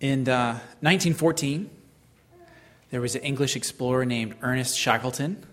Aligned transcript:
In 0.00 0.26
uh, 0.30 0.52
1914, 0.80 1.68
there 2.90 3.02
was 3.02 3.14
an 3.16 3.20
English 3.20 3.54
explorer 3.54 4.06
named 4.06 4.34
Ernest 4.40 4.78
Shackleton 4.78 5.44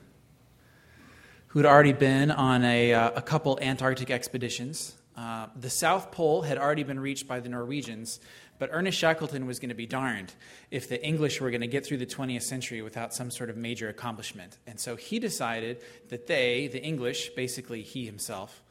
who 1.47 1.59
had 1.59 1.66
already 1.66 1.92
been 1.92 2.31
on 2.31 2.63
a, 2.63 2.94
uh, 2.94 3.12
a 3.13 3.21
couple 3.21 3.60
Antarctic 3.62 4.10
expeditions. 4.10 4.96
Uh, 5.18 5.47
the 5.60 5.70
South 5.70 6.12
Pole 6.12 6.44
had 6.44 6.57
already 6.57 6.83
been 6.83 6.97
reached 6.97 7.28
by 7.28 7.41
the 7.41 7.49
Norwegians, 7.49 8.21
but 8.57 8.70
Ernest 8.71 8.97
Shackleton 8.97 9.47
was 9.47 9.60
going 9.60 9.68
to 9.68 9.75
be 9.75 9.86
darned 9.86 10.32
if 10.71 10.88
the 10.88 11.04
English 11.05 11.41
were 11.41 11.52
going 11.52 11.59
to 11.59 11.68
get 11.68 11.86
through 11.86 11.98
the 11.98 12.05
20th 12.05 12.43
century 12.43 12.82
without 12.82 13.14
some 13.14 13.29
sort 13.29 13.50
of 13.50 13.57
major 13.57 13.89
accomplishment. 13.89 14.59
And 14.66 14.79
so 14.79 14.95
he 14.95 15.20
decided 15.20 15.82
that 16.07 16.27
they, 16.27 16.68
the 16.68 16.82
English, 16.82 17.32
basically 17.32 17.82
he 17.82 18.05
himself, 18.05 18.64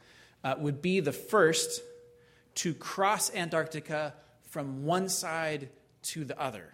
uh, 0.42 0.54
would 0.56 0.80
be 0.80 1.00
the 1.00 1.12
first 1.12 1.82
to 2.54 2.72
cross 2.72 3.30
Antarctica 3.34 4.14
from 4.46 4.84
one 4.84 5.08
side 5.08 5.68
to 6.02 6.24
the 6.24 6.38
other. 6.40 6.72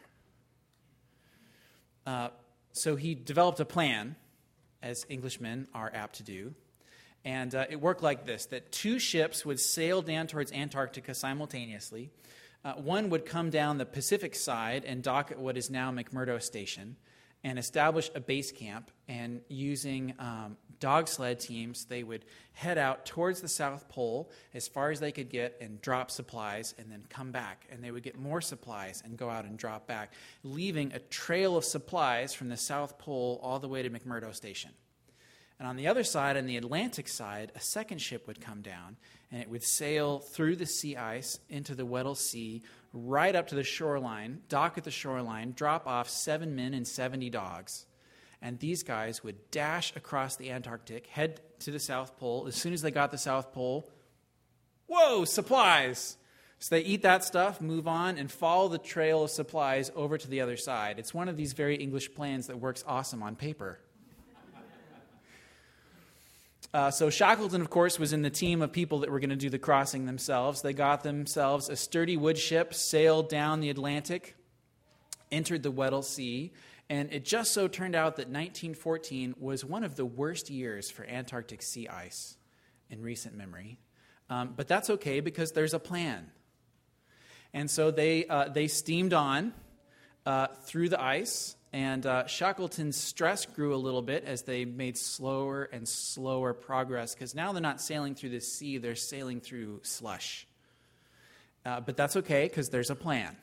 Uh, 2.06 2.28
so 2.72 2.96
he 2.96 3.14
developed 3.14 3.60
a 3.60 3.64
plan, 3.64 4.16
as 4.82 5.06
Englishmen 5.08 5.68
are 5.74 5.90
apt 5.94 6.16
to 6.16 6.22
do. 6.22 6.54
And 7.24 7.54
uh, 7.54 7.66
it 7.70 7.80
worked 7.80 8.02
like 8.02 8.26
this 8.26 8.46
that 8.46 8.72
two 8.72 8.98
ships 8.98 9.46
would 9.46 9.60
sail 9.60 10.02
down 10.02 10.26
towards 10.26 10.52
Antarctica 10.52 11.14
simultaneously. 11.14 12.10
Uh, 12.64 12.74
one 12.74 13.10
would 13.10 13.26
come 13.26 13.50
down 13.50 13.78
the 13.78 13.86
Pacific 13.86 14.34
side 14.34 14.84
and 14.84 15.02
dock 15.02 15.30
at 15.30 15.38
what 15.38 15.56
is 15.56 15.70
now 15.70 15.90
McMurdo 15.90 16.40
Station 16.42 16.96
and 17.44 17.58
establish 17.58 18.10
a 18.14 18.20
base 18.20 18.52
camp. 18.52 18.90
And 19.08 19.40
using 19.48 20.14
um, 20.18 20.56
dog 20.80 21.08
sled 21.08 21.40
teams, 21.40 21.84
they 21.84 22.02
would 22.02 22.24
head 22.52 22.78
out 22.78 23.06
towards 23.06 23.40
the 23.40 23.48
South 23.48 23.88
Pole 23.88 24.30
as 24.54 24.68
far 24.68 24.90
as 24.90 25.00
they 25.00 25.12
could 25.12 25.30
get 25.30 25.56
and 25.60 25.80
drop 25.80 26.10
supplies 26.10 26.74
and 26.78 26.90
then 26.90 27.04
come 27.08 27.30
back. 27.30 27.66
And 27.70 27.82
they 27.82 27.90
would 27.90 28.02
get 28.02 28.18
more 28.18 28.40
supplies 28.40 29.02
and 29.04 29.16
go 29.16 29.28
out 29.30 29.44
and 29.44 29.58
drop 29.58 29.86
back, 29.86 30.12
leaving 30.42 30.92
a 30.92 30.98
trail 30.98 31.56
of 31.56 31.64
supplies 31.64 32.34
from 32.34 32.48
the 32.48 32.56
South 32.56 32.98
Pole 32.98 33.40
all 33.42 33.58
the 33.58 33.68
way 33.68 33.82
to 33.82 33.90
McMurdo 33.90 34.34
Station. 34.34 34.70
And 35.62 35.68
on 35.68 35.76
the 35.76 35.86
other 35.86 36.02
side, 36.02 36.36
on 36.36 36.46
the 36.46 36.56
Atlantic 36.56 37.06
side, 37.06 37.52
a 37.54 37.60
second 37.60 37.98
ship 38.02 38.26
would 38.26 38.40
come 38.40 38.62
down 38.62 38.96
and 39.30 39.40
it 39.40 39.48
would 39.48 39.62
sail 39.62 40.18
through 40.18 40.56
the 40.56 40.66
sea 40.66 40.96
ice 40.96 41.38
into 41.48 41.76
the 41.76 41.86
Weddell 41.86 42.16
Sea, 42.16 42.62
right 42.92 43.36
up 43.36 43.46
to 43.46 43.54
the 43.54 43.62
shoreline, 43.62 44.40
dock 44.48 44.76
at 44.76 44.82
the 44.82 44.90
shoreline, 44.90 45.52
drop 45.52 45.86
off 45.86 46.10
seven 46.10 46.56
men 46.56 46.74
and 46.74 46.84
70 46.84 47.30
dogs 47.30 47.86
and 48.42 48.58
these 48.58 48.82
guys 48.82 49.22
would 49.22 49.52
dash 49.52 49.94
across 49.94 50.34
the 50.34 50.50
Antarctic, 50.50 51.06
head 51.06 51.40
to 51.60 51.70
the 51.70 51.78
South 51.78 52.18
Pole. 52.18 52.46
As 52.48 52.56
soon 52.56 52.72
as 52.72 52.82
they 52.82 52.90
got 52.90 53.12
the 53.12 53.16
South 53.16 53.52
Pole, 53.52 53.88
whoa, 54.88 55.24
supplies! 55.24 56.16
So 56.58 56.74
they 56.74 56.82
eat 56.82 57.02
that 57.02 57.22
stuff, 57.22 57.60
move 57.60 57.86
on, 57.86 58.18
and 58.18 58.32
follow 58.32 58.66
the 58.66 58.78
trail 58.78 59.22
of 59.22 59.30
supplies 59.30 59.92
over 59.94 60.18
to 60.18 60.28
the 60.28 60.40
other 60.40 60.56
side. 60.56 60.98
It's 60.98 61.14
one 61.14 61.28
of 61.28 61.36
these 61.36 61.52
very 61.52 61.76
English 61.76 62.16
plans 62.16 62.48
that 62.48 62.58
works 62.58 62.82
awesome 62.84 63.22
on 63.22 63.36
paper. 63.36 63.78
Uh, 66.74 66.90
so 66.90 67.10
Shackleton, 67.10 67.60
of 67.60 67.68
course, 67.68 67.98
was 67.98 68.14
in 68.14 68.22
the 68.22 68.30
team 68.30 68.62
of 68.62 68.72
people 68.72 69.00
that 69.00 69.10
were 69.10 69.20
going 69.20 69.30
to 69.30 69.36
do 69.36 69.50
the 69.50 69.58
crossing 69.58 70.06
themselves. 70.06 70.62
They 70.62 70.72
got 70.72 71.02
themselves 71.02 71.68
a 71.68 71.76
sturdy 71.76 72.16
wood 72.16 72.38
ship, 72.38 72.72
sailed 72.72 73.28
down 73.28 73.60
the 73.60 73.68
Atlantic, 73.68 74.36
entered 75.30 75.62
the 75.62 75.70
Weddell 75.70 76.02
Sea, 76.02 76.52
and 76.88 77.12
it 77.12 77.24
just 77.24 77.52
so 77.52 77.68
turned 77.68 77.94
out 77.94 78.16
that 78.16 78.28
1914 78.28 79.34
was 79.38 79.64
one 79.64 79.84
of 79.84 79.96
the 79.96 80.04
worst 80.04 80.50
years 80.50 80.90
for 80.90 81.04
Antarctic 81.06 81.62
sea 81.62 81.88
ice 81.88 82.36
in 82.88 83.02
recent 83.02 83.36
memory. 83.36 83.78
Um, 84.30 84.54
but 84.56 84.66
that's 84.66 84.88
okay 84.88 85.20
because 85.20 85.52
there's 85.52 85.74
a 85.74 85.78
plan. 85.78 86.30
And 87.52 87.70
so 87.70 87.90
they, 87.90 88.26
uh, 88.26 88.48
they 88.48 88.66
steamed 88.66 89.12
on 89.12 89.52
uh, 90.24 90.48
through 90.64 90.88
the 90.88 91.02
ice, 91.02 91.54
and 91.72 92.04
uh, 92.04 92.26
Shackleton's 92.26 92.98
stress 92.98 93.46
grew 93.46 93.74
a 93.74 93.76
little 93.76 94.02
bit 94.02 94.24
as 94.24 94.42
they 94.42 94.66
made 94.66 94.98
slower 94.98 95.64
and 95.72 95.88
slower 95.88 96.52
progress 96.52 97.14
because 97.14 97.34
now 97.34 97.52
they're 97.52 97.62
not 97.62 97.80
sailing 97.80 98.14
through 98.14 98.30
the 98.30 98.40
sea, 98.40 98.76
they're 98.76 98.94
sailing 98.94 99.40
through 99.40 99.80
slush. 99.82 100.46
Uh, 101.64 101.80
but 101.80 101.96
that's 101.96 102.16
okay 102.16 102.46
because 102.46 102.68
there's 102.68 102.90
a 102.90 102.94
plan. 102.94 103.36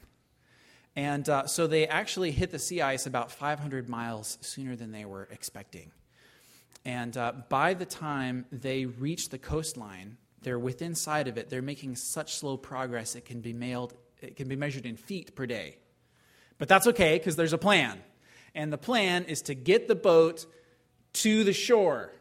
And 0.95 1.27
uh, 1.27 1.47
so 1.47 1.65
they 1.65 1.87
actually 1.87 2.31
hit 2.31 2.51
the 2.51 2.59
sea 2.59 2.81
ice 2.81 3.07
about 3.07 3.31
500 3.31 3.89
miles 3.89 4.37
sooner 4.41 4.75
than 4.75 4.91
they 4.91 5.05
were 5.05 5.27
expecting. 5.31 5.91
And 6.85 7.15
uh, 7.17 7.33
by 7.49 7.73
the 7.73 7.85
time 7.85 8.45
they 8.51 8.85
reach 8.85 9.29
the 9.29 9.37
coastline, 9.39 10.17
they're 10.41 10.59
within 10.59 10.93
sight 10.93 11.27
of 11.27 11.37
it. 11.37 11.49
They're 11.49 11.61
making 11.61 11.95
such 11.95 12.35
slow 12.35 12.57
progress 12.57 13.15
it 13.15 13.25
can 13.25 13.41
be 13.41 13.53
mailed, 13.53 13.93
it 14.21 14.35
can 14.35 14.47
be 14.47 14.55
measured 14.55 14.85
in 14.85 14.97
feet 14.97 15.35
per 15.35 15.45
day. 15.45 15.77
But 16.57 16.67
that's 16.67 16.87
okay 16.87 17.17
because 17.17 17.35
there's 17.35 17.53
a 17.53 17.57
plan. 17.57 17.99
And 18.55 18.71
the 18.73 18.77
plan 18.77 19.25
is 19.25 19.41
to 19.43 19.55
get 19.55 19.87
the 19.87 19.95
boat 19.95 20.45
to 21.13 21.43
the 21.43 21.53
shore. 21.53 22.11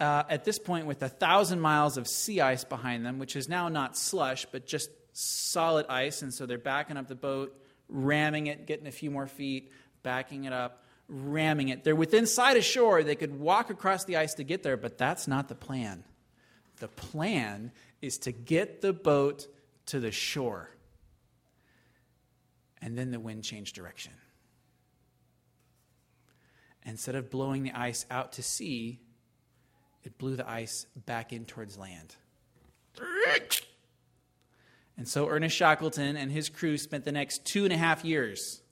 Uh, 0.00 0.22
at 0.28 0.44
this 0.44 0.58
point, 0.58 0.86
with 0.86 1.02
a 1.02 1.08
thousand 1.08 1.60
miles 1.60 1.96
of 1.96 2.06
sea 2.06 2.40
ice 2.40 2.64
behind 2.64 3.04
them, 3.04 3.18
which 3.18 3.34
is 3.34 3.48
now 3.48 3.68
not 3.68 3.96
slush, 3.96 4.46
but 4.52 4.66
just 4.66 4.90
solid 5.12 5.86
ice, 5.88 6.22
and 6.22 6.32
so 6.32 6.46
they're 6.46 6.58
backing 6.58 6.96
up 6.96 7.08
the 7.08 7.16
boat 7.16 7.58
ramming 7.88 8.46
it, 8.46 8.66
getting 8.66 8.86
a 8.86 8.92
few 8.92 9.10
more 9.10 9.26
feet, 9.26 9.72
backing 10.02 10.44
it 10.44 10.52
up, 10.52 10.84
ramming 11.08 11.68
it. 11.68 11.84
They're 11.84 11.96
within 11.96 12.26
sight 12.26 12.56
of 12.56 12.64
shore. 12.64 13.02
They 13.02 13.16
could 13.16 13.38
walk 13.38 13.70
across 13.70 14.04
the 14.04 14.16
ice 14.16 14.34
to 14.34 14.44
get 14.44 14.62
there, 14.62 14.76
but 14.76 14.98
that's 14.98 15.26
not 15.26 15.48
the 15.48 15.54
plan. 15.54 16.04
The 16.80 16.88
plan 16.88 17.72
is 18.00 18.18
to 18.18 18.32
get 18.32 18.82
the 18.82 18.92
boat 18.92 19.48
to 19.86 20.00
the 20.00 20.12
shore. 20.12 20.70
And 22.80 22.96
then 22.96 23.10
the 23.10 23.18
wind 23.18 23.42
changed 23.42 23.74
direction. 23.74 24.12
Instead 26.88 27.14
of 27.14 27.30
blowing 27.30 27.62
the 27.62 27.72
ice 27.72 28.06
out 28.10 28.32
to 28.32 28.42
sea, 28.42 28.98
it 30.04 30.16
blew 30.16 30.36
the 30.36 30.48
ice 30.48 30.86
back 31.04 31.34
in 31.34 31.44
towards 31.44 31.76
land. 31.76 32.16
And 34.96 35.06
so 35.06 35.28
Ernest 35.28 35.54
Shackleton 35.54 36.16
and 36.16 36.32
his 36.32 36.48
crew 36.48 36.78
spent 36.78 37.04
the 37.04 37.12
next 37.12 37.44
two 37.44 37.64
and 37.64 37.72
a 37.74 37.76
half 37.76 38.06
years 38.06 38.62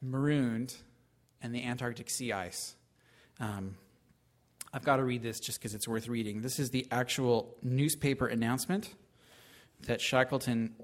marooned 0.00 0.74
in 1.42 1.50
the 1.50 1.64
Antarctic 1.64 2.08
sea 2.10 2.32
ice. 2.32 2.76
Um, 3.40 3.74
I've 4.72 4.84
got 4.84 4.96
to 4.96 5.04
read 5.04 5.22
this 5.22 5.40
just 5.40 5.58
because 5.58 5.74
it's 5.74 5.88
worth 5.88 6.06
reading. 6.06 6.42
This 6.42 6.60
is 6.60 6.70
the 6.70 6.86
actual 6.92 7.56
newspaper 7.60 8.28
announcement 8.28 8.94
that 9.82 10.00
Shackleton 10.00 10.76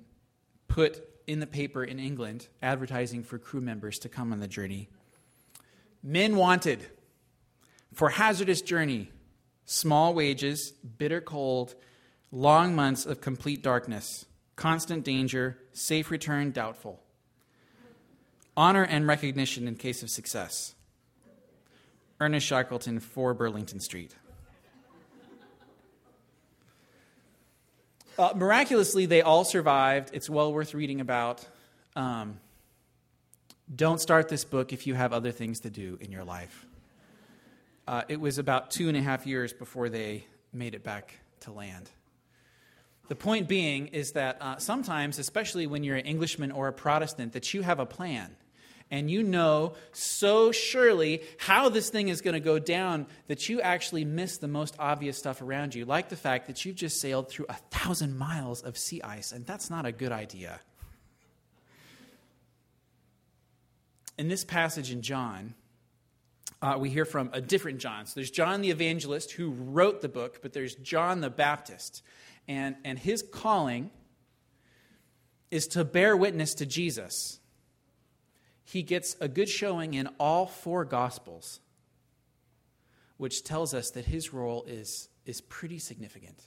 put 0.66 1.08
in 1.26 1.40
the 1.40 1.46
paper 1.46 1.82
in 1.82 1.98
England, 1.98 2.48
advertising 2.62 3.22
for 3.22 3.38
crew 3.38 3.60
members 3.60 3.98
to 4.00 4.08
come 4.08 4.32
on 4.32 4.40
the 4.40 4.48
journey. 4.48 4.88
Men 6.02 6.36
wanted 6.36 6.86
for 7.92 8.10
hazardous 8.10 8.62
journey, 8.62 9.10
small 9.64 10.14
wages, 10.14 10.70
bitter 10.70 11.20
cold, 11.20 11.74
long 12.30 12.74
months 12.74 13.06
of 13.06 13.20
complete 13.20 13.62
darkness, 13.62 14.26
constant 14.54 15.04
danger, 15.04 15.58
safe 15.72 16.10
return 16.10 16.50
doubtful, 16.52 17.02
honor 18.56 18.84
and 18.84 19.06
recognition 19.06 19.66
in 19.66 19.74
case 19.74 20.02
of 20.02 20.10
success. 20.10 20.74
Ernest 22.20 22.46
Shackleton, 22.46 23.00
4 23.00 23.34
Burlington 23.34 23.80
Street. 23.80 24.14
Uh, 28.18 28.32
miraculously, 28.34 29.04
they 29.04 29.20
all 29.20 29.44
survived. 29.44 30.10
It's 30.14 30.30
well 30.30 30.52
worth 30.52 30.72
reading 30.72 31.02
about. 31.02 31.46
Um, 31.94 32.40
don't 33.74 34.00
start 34.00 34.28
this 34.28 34.44
book 34.44 34.72
if 34.72 34.86
you 34.86 34.94
have 34.94 35.12
other 35.12 35.32
things 35.32 35.60
to 35.60 35.70
do 35.70 35.98
in 36.00 36.12
your 36.12 36.24
life. 36.24 36.66
Uh, 37.86 38.02
it 38.08 38.18
was 38.18 38.38
about 38.38 38.70
two 38.70 38.88
and 38.88 38.96
a 38.96 39.02
half 39.02 39.26
years 39.26 39.52
before 39.52 39.90
they 39.90 40.26
made 40.52 40.74
it 40.74 40.82
back 40.82 41.12
to 41.40 41.52
land. 41.52 41.90
The 43.08 43.14
point 43.14 43.48
being 43.48 43.88
is 43.88 44.12
that 44.12 44.38
uh, 44.40 44.56
sometimes, 44.56 45.18
especially 45.18 45.66
when 45.66 45.84
you're 45.84 45.96
an 45.96 46.06
Englishman 46.06 46.52
or 46.52 46.68
a 46.68 46.72
Protestant, 46.72 47.34
that 47.34 47.52
you 47.52 47.62
have 47.62 47.78
a 47.78 47.86
plan. 47.86 48.34
And 48.90 49.10
you 49.10 49.24
know 49.24 49.74
so 49.92 50.52
surely 50.52 51.22
how 51.38 51.68
this 51.68 51.90
thing 51.90 52.08
is 52.08 52.20
going 52.20 52.34
to 52.34 52.40
go 52.40 52.58
down 52.58 53.06
that 53.26 53.48
you 53.48 53.60
actually 53.60 54.04
miss 54.04 54.38
the 54.38 54.48
most 54.48 54.76
obvious 54.78 55.18
stuff 55.18 55.42
around 55.42 55.74
you, 55.74 55.84
like 55.84 56.08
the 56.08 56.16
fact 56.16 56.46
that 56.46 56.64
you've 56.64 56.76
just 56.76 57.00
sailed 57.00 57.28
through 57.28 57.46
a 57.48 57.56
thousand 57.70 58.16
miles 58.16 58.62
of 58.62 58.78
sea 58.78 59.02
ice, 59.02 59.32
and 59.32 59.44
that's 59.44 59.70
not 59.70 59.86
a 59.86 59.92
good 59.92 60.12
idea. 60.12 60.60
In 64.16 64.28
this 64.28 64.44
passage 64.44 64.92
in 64.92 65.02
John, 65.02 65.54
uh, 66.62 66.76
we 66.78 66.88
hear 66.88 67.04
from 67.04 67.28
a 67.32 67.40
different 67.40 67.78
John. 67.78 68.06
So 68.06 68.14
there's 68.14 68.30
John 68.30 68.60
the 68.60 68.70
evangelist 68.70 69.32
who 69.32 69.50
wrote 69.50 70.00
the 70.00 70.08
book, 70.08 70.40
but 70.42 70.52
there's 70.52 70.74
John 70.76 71.20
the 71.20 71.28
Baptist. 71.28 72.02
And, 72.48 72.76
and 72.84 72.98
his 72.98 73.22
calling 73.22 73.90
is 75.50 75.66
to 75.68 75.84
bear 75.84 76.16
witness 76.16 76.54
to 76.54 76.66
Jesus. 76.66 77.40
He 78.66 78.82
gets 78.82 79.16
a 79.20 79.28
good 79.28 79.48
showing 79.48 79.94
in 79.94 80.08
all 80.18 80.46
four 80.46 80.84
Gospels, 80.84 81.60
which 83.16 83.44
tells 83.44 83.72
us 83.72 83.92
that 83.92 84.06
his 84.06 84.32
role 84.32 84.64
is, 84.64 85.08
is 85.24 85.40
pretty 85.40 85.78
significant. 85.78 86.42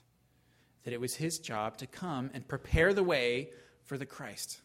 That 0.83 0.94
it 0.94 1.00
was 1.00 1.16
his 1.16 1.39
job 1.39 1.77
to 1.77 1.88
come 1.88 2.30
and 2.33 2.45
prepare 2.45 2.94
the 2.94 3.04
way 3.04 3.51
for 3.86 3.98
the 3.98 4.06
Christ. 4.06 4.60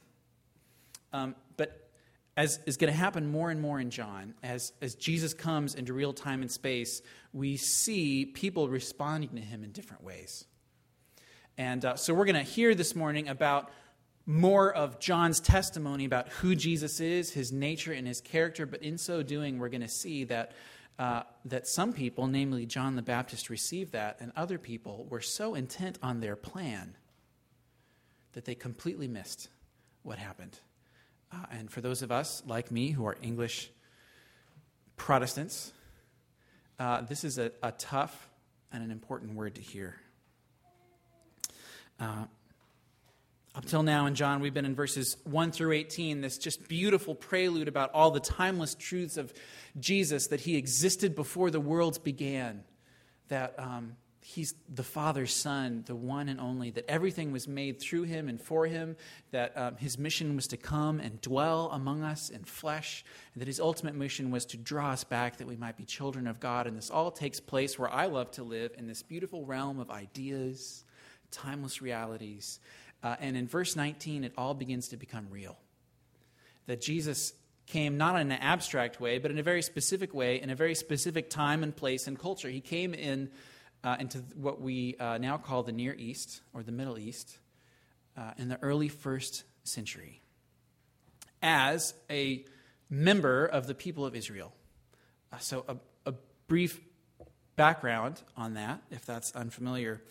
Um, 1.12 1.36
but 1.56 1.90
as 2.36 2.58
is 2.66 2.76
going 2.76 2.92
to 2.92 2.98
happen 2.98 3.30
more 3.30 3.52
and 3.52 3.62
more 3.62 3.78
in 3.78 3.90
John, 3.90 4.34
as, 4.42 4.72
as 4.82 4.96
Jesus 4.96 5.32
comes 5.32 5.76
into 5.76 5.92
real 5.92 6.12
time 6.12 6.42
and 6.42 6.50
space, 6.50 7.02
we 7.32 7.56
see 7.56 8.26
people 8.26 8.68
responding 8.68 9.30
to 9.36 9.40
him 9.40 9.62
in 9.62 9.70
different 9.70 10.02
ways. 10.02 10.44
And 11.56 11.84
uh, 11.84 11.94
so 11.94 12.14
we're 12.14 12.24
going 12.24 12.34
to 12.34 12.42
hear 12.42 12.74
this 12.74 12.96
morning 12.96 13.28
about 13.28 13.70
more 14.26 14.72
of 14.72 14.98
John's 15.00 15.40
testimony 15.40 16.04
about 16.04 16.28
who 16.28 16.54
Jesus 16.54 17.00
is, 17.00 17.32
his 17.32 17.52
nature, 17.52 17.92
and 17.92 18.06
his 18.06 18.20
character. 18.20 18.66
But 18.66 18.82
in 18.82 18.96
so 18.96 19.22
doing, 19.22 19.58
we're 19.58 19.68
going 19.68 19.82
to 19.82 19.88
see 19.88 20.24
that, 20.24 20.52
uh, 20.98 21.24
that 21.44 21.66
some 21.66 21.92
people, 21.92 22.26
namely 22.26 22.64
John 22.66 22.96
the 22.96 23.02
Baptist, 23.02 23.50
received 23.50 23.92
that, 23.92 24.16
and 24.20 24.32
other 24.34 24.58
people 24.58 25.06
were 25.10 25.20
so 25.20 25.54
intent 25.54 25.98
on 26.02 26.20
their 26.20 26.36
plan 26.36 26.96
that 28.32 28.44
they 28.44 28.54
completely 28.54 29.08
missed 29.08 29.48
what 30.02 30.18
happened. 30.18 30.58
Uh, 31.32 31.46
and 31.50 31.70
for 31.70 31.80
those 31.80 32.02
of 32.02 32.10
us 32.10 32.42
like 32.46 32.70
me 32.70 32.90
who 32.90 33.04
are 33.06 33.16
English 33.22 33.70
Protestants, 34.96 35.72
uh, 36.78 37.02
this 37.02 37.24
is 37.24 37.38
a, 37.38 37.50
a, 37.62 37.72
tough 37.72 38.28
and 38.72 38.82
an 38.82 38.90
important 38.90 39.34
word 39.34 39.54
to 39.56 39.60
hear. 39.60 39.96
Up 43.56 43.64
till 43.64 43.84
now 43.84 44.06
in 44.06 44.16
John, 44.16 44.40
we've 44.40 44.52
been 44.52 44.64
in 44.64 44.74
verses 44.74 45.16
1 45.22 45.52
through 45.52 45.72
18, 45.72 46.20
this 46.20 46.38
just 46.38 46.66
beautiful 46.66 47.14
prelude 47.14 47.68
about 47.68 47.92
all 47.94 48.10
the 48.10 48.18
timeless 48.18 48.74
truths 48.74 49.16
of 49.16 49.32
Jesus 49.78 50.26
that 50.28 50.40
he 50.40 50.56
existed 50.56 51.14
before 51.14 51.52
the 51.52 51.60
worlds 51.60 51.98
began, 51.98 52.64
that 53.28 53.54
um, 53.56 53.94
he's 54.20 54.56
the 54.68 54.82
Father's 54.82 55.32
Son, 55.32 55.84
the 55.86 55.94
one 55.94 56.28
and 56.28 56.40
only, 56.40 56.70
that 56.70 56.90
everything 56.90 57.30
was 57.30 57.46
made 57.46 57.78
through 57.78 58.02
him 58.02 58.28
and 58.28 58.40
for 58.40 58.66
him, 58.66 58.96
that 59.30 59.56
um, 59.56 59.76
his 59.76 59.98
mission 59.98 60.34
was 60.34 60.48
to 60.48 60.56
come 60.56 60.98
and 60.98 61.20
dwell 61.20 61.70
among 61.70 62.02
us 62.02 62.30
in 62.30 62.42
flesh, 62.42 63.04
and 63.34 63.40
that 63.40 63.46
his 63.46 63.60
ultimate 63.60 63.94
mission 63.94 64.32
was 64.32 64.44
to 64.46 64.56
draw 64.56 64.90
us 64.90 65.04
back 65.04 65.36
that 65.36 65.46
we 65.46 65.54
might 65.54 65.76
be 65.76 65.84
children 65.84 66.26
of 66.26 66.40
God. 66.40 66.66
And 66.66 66.76
this 66.76 66.90
all 66.90 67.12
takes 67.12 67.38
place 67.38 67.78
where 67.78 67.88
I 67.88 68.06
love 68.06 68.32
to 68.32 68.42
live 68.42 68.72
in 68.76 68.88
this 68.88 69.04
beautiful 69.04 69.46
realm 69.46 69.78
of 69.78 69.92
ideas, 69.92 70.84
timeless 71.30 71.80
realities. 71.80 72.58
Uh, 73.04 73.16
and 73.20 73.36
in 73.36 73.46
verse 73.46 73.76
19, 73.76 74.24
it 74.24 74.32
all 74.38 74.54
begins 74.54 74.88
to 74.88 74.96
become 74.96 75.26
real. 75.30 75.58
That 76.66 76.80
Jesus 76.80 77.34
came 77.66 77.98
not 77.98 78.18
in 78.18 78.32
an 78.32 78.38
abstract 78.40 78.98
way, 78.98 79.18
but 79.18 79.30
in 79.30 79.38
a 79.38 79.42
very 79.42 79.60
specific 79.60 80.14
way, 80.14 80.40
in 80.40 80.48
a 80.48 80.54
very 80.54 80.74
specific 80.74 81.28
time 81.28 81.62
and 81.62 81.76
place 81.76 82.06
and 82.06 82.18
culture. 82.18 82.48
He 82.48 82.62
came 82.62 82.94
in 82.94 83.30
uh, 83.84 83.96
into 84.00 84.18
what 84.34 84.62
we 84.62 84.96
uh, 84.98 85.18
now 85.18 85.36
call 85.36 85.62
the 85.62 85.72
Near 85.72 85.94
East 85.94 86.40
or 86.54 86.62
the 86.62 86.72
Middle 86.72 86.98
East 86.98 87.38
uh, 88.16 88.32
in 88.38 88.48
the 88.48 88.58
early 88.62 88.88
first 88.88 89.44
century 89.64 90.22
as 91.42 91.92
a 92.08 92.44
member 92.88 93.44
of 93.44 93.66
the 93.66 93.74
people 93.74 94.06
of 94.06 94.16
Israel. 94.16 94.54
Uh, 95.30 95.38
so, 95.38 95.64
a, 95.68 95.76
a, 96.10 96.14
brief 96.46 96.78
background 97.56 98.20
on 98.36 98.54
that, 98.54 98.82
if 98.90 99.06
that's 99.06 99.34
unfamiliar. 99.34 100.02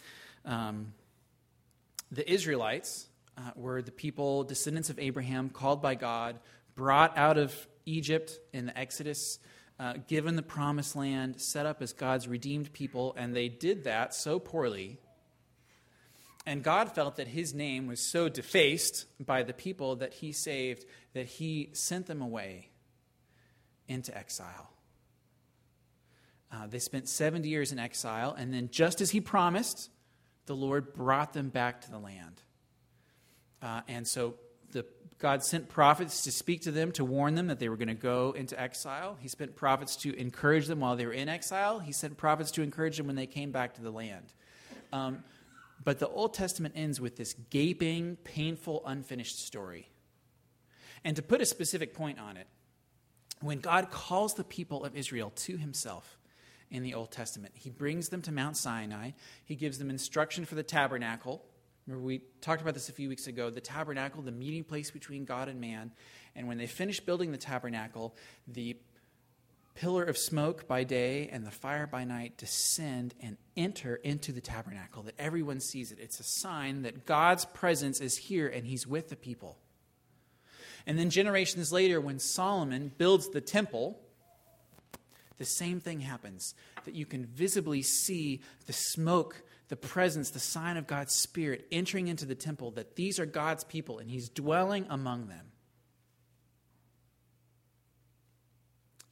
Um, 0.45 0.93
the 2.13 2.31
Israelites 2.31 3.07
uh, 3.37 3.51
were 3.55 3.81
the 3.81 3.91
people, 3.91 4.43
descendants 4.43 4.89
of 4.89 4.99
Abraham, 4.99 5.49
called 5.49 5.81
by 5.81 5.95
God, 5.95 6.39
brought 6.75 7.17
out 7.17 7.37
of 7.37 7.67
Egypt 7.85 8.39
in 8.53 8.67
the 8.67 8.77
Exodus 8.77 9.39
uh, 9.79 9.95
given 10.07 10.35
the 10.35 10.43
promised 10.43 10.95
land, 10.95 11.41
set 11.41 11.65
up 11.65 11.81
as 11.81 11.93
God's 11.93 12.27
redeemed 12.27 12.71
people, 12.73 13.15
and 13.17 13.35
they 13.35 13.49
did 13.49 13.85
that 13.85 14.13
so 14.13 14.39
poorly. 14.39 14.99
And 16.45 16.63
God 16.63 16.93
felt 16.93 17.15
that 17.15 17.27
his 17.27 17.53
name 17.53 17.87
was 17.87 17.99
so 17.99 18.29
defaced 18.29 19.05
by 19.19 19.43
the 19.43 19.53
people 19.53 19.95
that 19.97 20.13
he 20.13 20.31
saved 20.31 20.85
that 21.13 21.25
he 21.25 21.69
sent 21.73 22.05
them 22.05 22.21
away 22.21 22.69
into 23.87 24.15
exile. 24.15 24.69
Uh, 26.51 26.67
they 26.67 26.79
spent 26.79 27.09
70 27.09 27.49
years 27.49 27.71
in 27.71 27.79
exile, 27.79 28.35
and 28.37 28.53
then, 28.53 28.69
just 28.71 29.01
as 29.01 29.09
he 29.09 29.19
promised, 29.19 29.89
the 30.45 30.55
Lord 30.55 30.93
brought 30.93 31.33
them 31.33 31.49
back 31.49 31.81
to 31.81 31.91
the 31.91 31.99
land. 31.99 32.41
Uh, 33.61 33.81
and 33.87 34.07
so 34.07 34.35
the 34.71 34.85
God 35.19 35.43
sent 35.43 35.69
prophets 35.69 36.23
to 36.23 36.31
speak 36.31 36.63
to 36.63 36.71
them, 36.71 36.91
to 36.93 37.05
warn 37.05 37.35
them 37.35 37.47
that 37.47 37.59
they 37.59 37.69
were 37.69 37.77
going 37.77 37.87
to 37.87 37.93
go 37.93 38.33
into 38.35 38.59
exile. 38.59 39.17
He 39.21 39.29
sent 39.29 39.55
prophets 39.55 39.95
to 39.97 40.13
encourage 40.15 40.67
them 40.67 40.81
while 40.81 40.95
they 40.95 41.05
were 41.05 41.13
in 41.13 41.29
exile. 41.29 41.79
He 41.79 41.93
sent 41.93 42.17
prophets 42.17 42.51
to 42.51 42.61
encourage 42.61 42.97
them 42.97 43.07
when 43.07 43.15
they 43.15 43.27
came 43.27 43.51
back 43.51 43.75
to 43.75 43.81
the 43.81 43.91
land. 43.91 44.33
Um, 44.91 45.23
but 45.83 45.99
the 45.99 46.09
Old 46.09 46.33
Testament 46.33 46.73
ends 46.77 46.99
with 46.99 47.15
this 47.15 47.33
gaping, 47.49 48.17
painful, 48.23 48.83
unfinished 48.85 49.45
story. 49.45 49.89
And 51.03 51.15
to 51.15 51.21
put 51.21 51.41
a 51.41 51.45
specific 51.45 51.93
point 51.93 52.19
on 52.19 52.37
it, 52.37 52.47
when 53.41 53.59
God 53.59 53.91
calls 53.91 54.33
the 54.35 54.43
people 54.43 54.85
of 54.85 54.95
Israel 54.95 55.31
to 55.35 55.57
himself 55.57 56.17
in 56.73 56.83
the 56.83 56.93
Old 56.93 57.11
Testament, 57.11 57.53
he 57.55 57.69
brings 57.69 58.09
them 58.09 58.21
to 58.23 58.33
Mount 58.33 58.57
Sinai, 58.57 59.11
he 59.45 59.55
gives 59.55 59.77
them 59.77 59.89
instruction 59.89 60.43
for 60.43 60.55
the 60.55 60.63
tabernacle 60.63 61.45
Remember, 61.87 62.05
we 62.05 62.21
talked 62.39 62.61
about 62.61 62.73
this 62.73 62.89
a 62.89 62.93
few 62.93 63.09
weeks 63.09 63.27
ago 63.27 63.49
the 63.49 63.61
tabernacle, 63.61 64.21
the 64.21 64.31
meeting 64.31 64.63
place 64.63 64.91
between 64.91 65.25
God 65.25 65.49
and 65.49 65.59
man. 65.59 65.91
And 66.35 66.47
when 66.47 66.57
they 66.57 66.67
finish 66.67 66.99
building 66.99 67.31
the 67.31 67.37
tabernacle, 67.37 68.15
the 68.47 68.77
pillar 69.75 70.03
of 70.03 70.17
smoke 70.17 70.67
by 70.67 70.83
day 70.83 71.29
and 71.31 71.45
the 71.45 71.51
fire 71.51 71.87
by 71.87 72.03
night 72.03 72.37
descend 72.37 73.13
and 73.19 73.37
enter 73.57 73.95
into 73.95 74.31
the 74.31 74.41
tabernacle, 74.41 75.03
that 75.03 75.15
everyone 75.19 75.59
sees 75.59 75.91
it. 75.91 75.99
It's 75.99 76.19
a 76.19 76.23
sign 76.23 76.83
that 76.83 77.05
God's 77.05 77.45
presence 77.45 77.99
is 77.99 78.17
here 78.17 78.47
and 78.47 78.65
he's 78.65 78.87
with 78.87 79.09
the 79.09 79.15
people. 79.15 79.57
And 80.85 80.97
then 80.99 81.09
generations 81.09 81.71
later, 81.71 81.99
when 81.99 82.19
Solomon 82.19 82.91
builds 82.97 83.29
the 83.29 83.41
temple, 83.41 83.99
the 85.43 85.49
same 85.49 85.81
thing 85.81 85.99
happens 85.99 86.55
that 86.85 86.95
you 86.95 87.05
can 87.05 87.25
visibly 87.25 87.81
see 87.81 88.39
the 88.65 88.71
smoke 88.71 89.43
the 89.67 89.75
presence, 89.75 90.29
the 90.29 90.39
sign 90.39 90.77
of 90.77 90.87
God's 90.87 91.13
Spirit 91.13 91.65
entering 91.69 92.07
into 92.07 92.25
the 92.25 92.35
temple, 92.35 92.71
that 92.71 92.95
these 92.95 93.19
are 93.19 93.25
God's 93.25 93.63
people 93.63 93.97
and 93.97 94.09
He's 94.09 94.29
dwelling 94.29 94.85
among 94.89 95.27
them. 95.27 95.47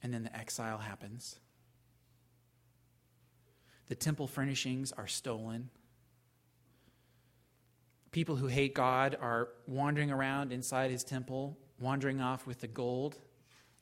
And 0.02 0.14
then 0.14 0.22
the 0.22 0.36
exile 0.36 0.78
happens. 0.78 1.36
The 3.88 3.96
temple 3.96 4.26
furnishings 4.26 4.92
are 4.92 5.08
stolen. 5.08 5.68
People 8.10 8.36
who 8.36 8.46
hate 8.46 8.74
God 8.74 9.18
are 9.20 9.48
wandering 9.66 10.10
around 10.10 10.52
inside 10.52 10.92
his 10.92 11.02
temple, 11.02 11.58
wandering 11.80 12.20
off 12.20 12.46
with 12.46 12.60
the 12.60 12.68
gold 12.68 13.18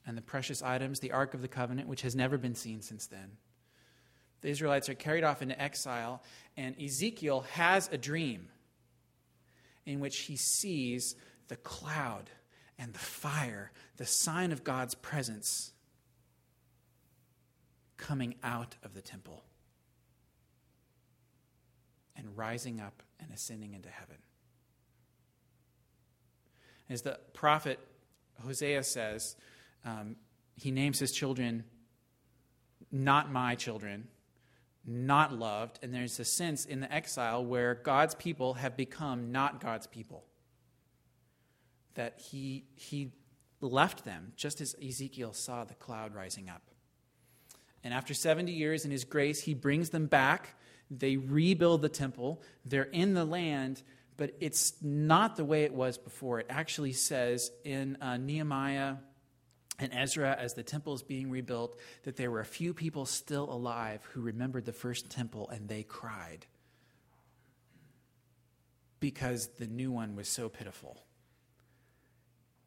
and 0.07 0.17
the 0.17 0.23
precious 0.23 0.63
items, 0.63 1.01
the 1.01 1.13
Ark 1.13 1.35
of 1.35 1.43
the 1.43 1.49
Covenant, 1.49 1.89
which 1.89 2.03
has 2.03 2.17
never 2.17 2.39
been 2.39 2.55
seen 2.55 2.83
since 2.83 3.07
then. 3.07 3.33
The 4.41 4.49
Israelites 4.49 4.89
are 4.89 4.95
carried 4.95 5.25
off 5.25 5.43
into 5.43 5.61
exile, 5.61 6.23
and 6.57 6.81
Ezekiel 6.81 7.45
has 7.53 7.89
a 7.93 7.99
dream 7.99 8.49
in 9.85 10.01
which 10.01 10.21
he 10.21 10.37
sees 10.37 11.15
the 11.49 11.57
cloud 11.57 12.31
and 12.79 12.95
the 12.95 12.99
fire, 12.99 13.73
the 13.97 14.07
sign 14.07 14.53
of 14.53 14.65
God's 14.65 14.95
presence, 14.95 15.73
coming 17.99 18.35
out 18.43 18.77
of 18.83 18.95
the 18.95 19.03
temple 19.03 19.45
and 22.17 22.37
rising 22.37 22.81
up 22.81 23.03
and 23.21 23.31
ascending 23.33 23.75
into 23.75 23.91
heaven. 23.91 24.17
As 26.89 27.03
the 27.03 27.19
prophet 27.35 27.79
Hosea 28.45 28.83
says, 28.83 29.37
um, 29.85 30.17
he 30.57 30.71
names 30.71 30.99
his 30.99 31.13
children 31.13 31.65
not 32.93 33.31
my 33.31 33.55
children 33.55 34.09
not 34.87 35.33
loved, 35.33 35.79
and 35.83 35.93
there's 35.93 36.19
a 36.19 36.25
sense 36.25 36.65
in 36.65 36.81
the 36.81 36.93
exile 36.93 37.45
where 37.45 37.75
God's 37.75 38.15
people 38.15 38.55
have 38.55 38.77
become 38.77 39.31
not 39.31 39.61
God's 39.61 39.87
people. 39.87 40.25
That 41.95 42.19
he, 42.19 42.65
he 42.75 43.13
left 43.61 44.05
them, 44.05 44.33
just 44.37 44.61
as 44.61 44.75
Ezekiel 44.85 45.33
saw 45.33 45.65
the 45.65 45.75
cloud 45.75 46.15
rising 46.15 46.49
up. 46.49 46.63
And 47.85 47.93
after 47.93 48.15
70 48.15 48.53
years 48.53 48.85
in 48.85 48.91
his 48.91 49.05
grace, 49.05 49.43
he 49.43 49.55
brings 49.55 49.91
them 49.91 50.07
back. 50.07 50.55
They 50.91 51.17
rebuild 51.17 51.83
the 51.83 51.89
temple. 51.89 52.43
They're 52.65 52.83
in 52.83 53.15
the 53.15 53.25
land, 53.25 53.83
but 54.17 54.35
it's 54.41 54.75
not 54.83 55.37
the 55.37 55.45
way 55.45 55.65
it 55.65 55.73
was 55.73 55.99
before. 55.99 56.41
It 56.41 56.47
actually 56.49 56.93
says 56.93 57.51
in 57.65 57.97
uh, 58.01 58.17
Nehemiah 58.17 58.97
and 59.81 59.93
Ezra, 59.95 60.37
as 60.39 60.53
the 60.53 60.63
temple 60.63 60.95
is 60.95 61.03
being 61.03 61.31
rebuilt, 61.31 61.77
that 62.03 62.17
there 62.17 62.31
were 62.31 62.41
a 62.41 62.45
few 62.45 62.75
people 62.75 63.07
still 63.07 63.51
alive 63.51 64.05
who 64.13 64.21
remembered 64.21 64.67
the 64.67 64.73
first 64.73 65.11
temple 65.11 65.49
and 65.49 65.69
they 65.69 65.83
cried 65.83 66.47
because 69.01 69.49
the 69.59 69.67
new 69.67 69.91
one 69.91 70.15
was 70.15 70.29
so 70.29 70.51
pitiful 70.51 71.03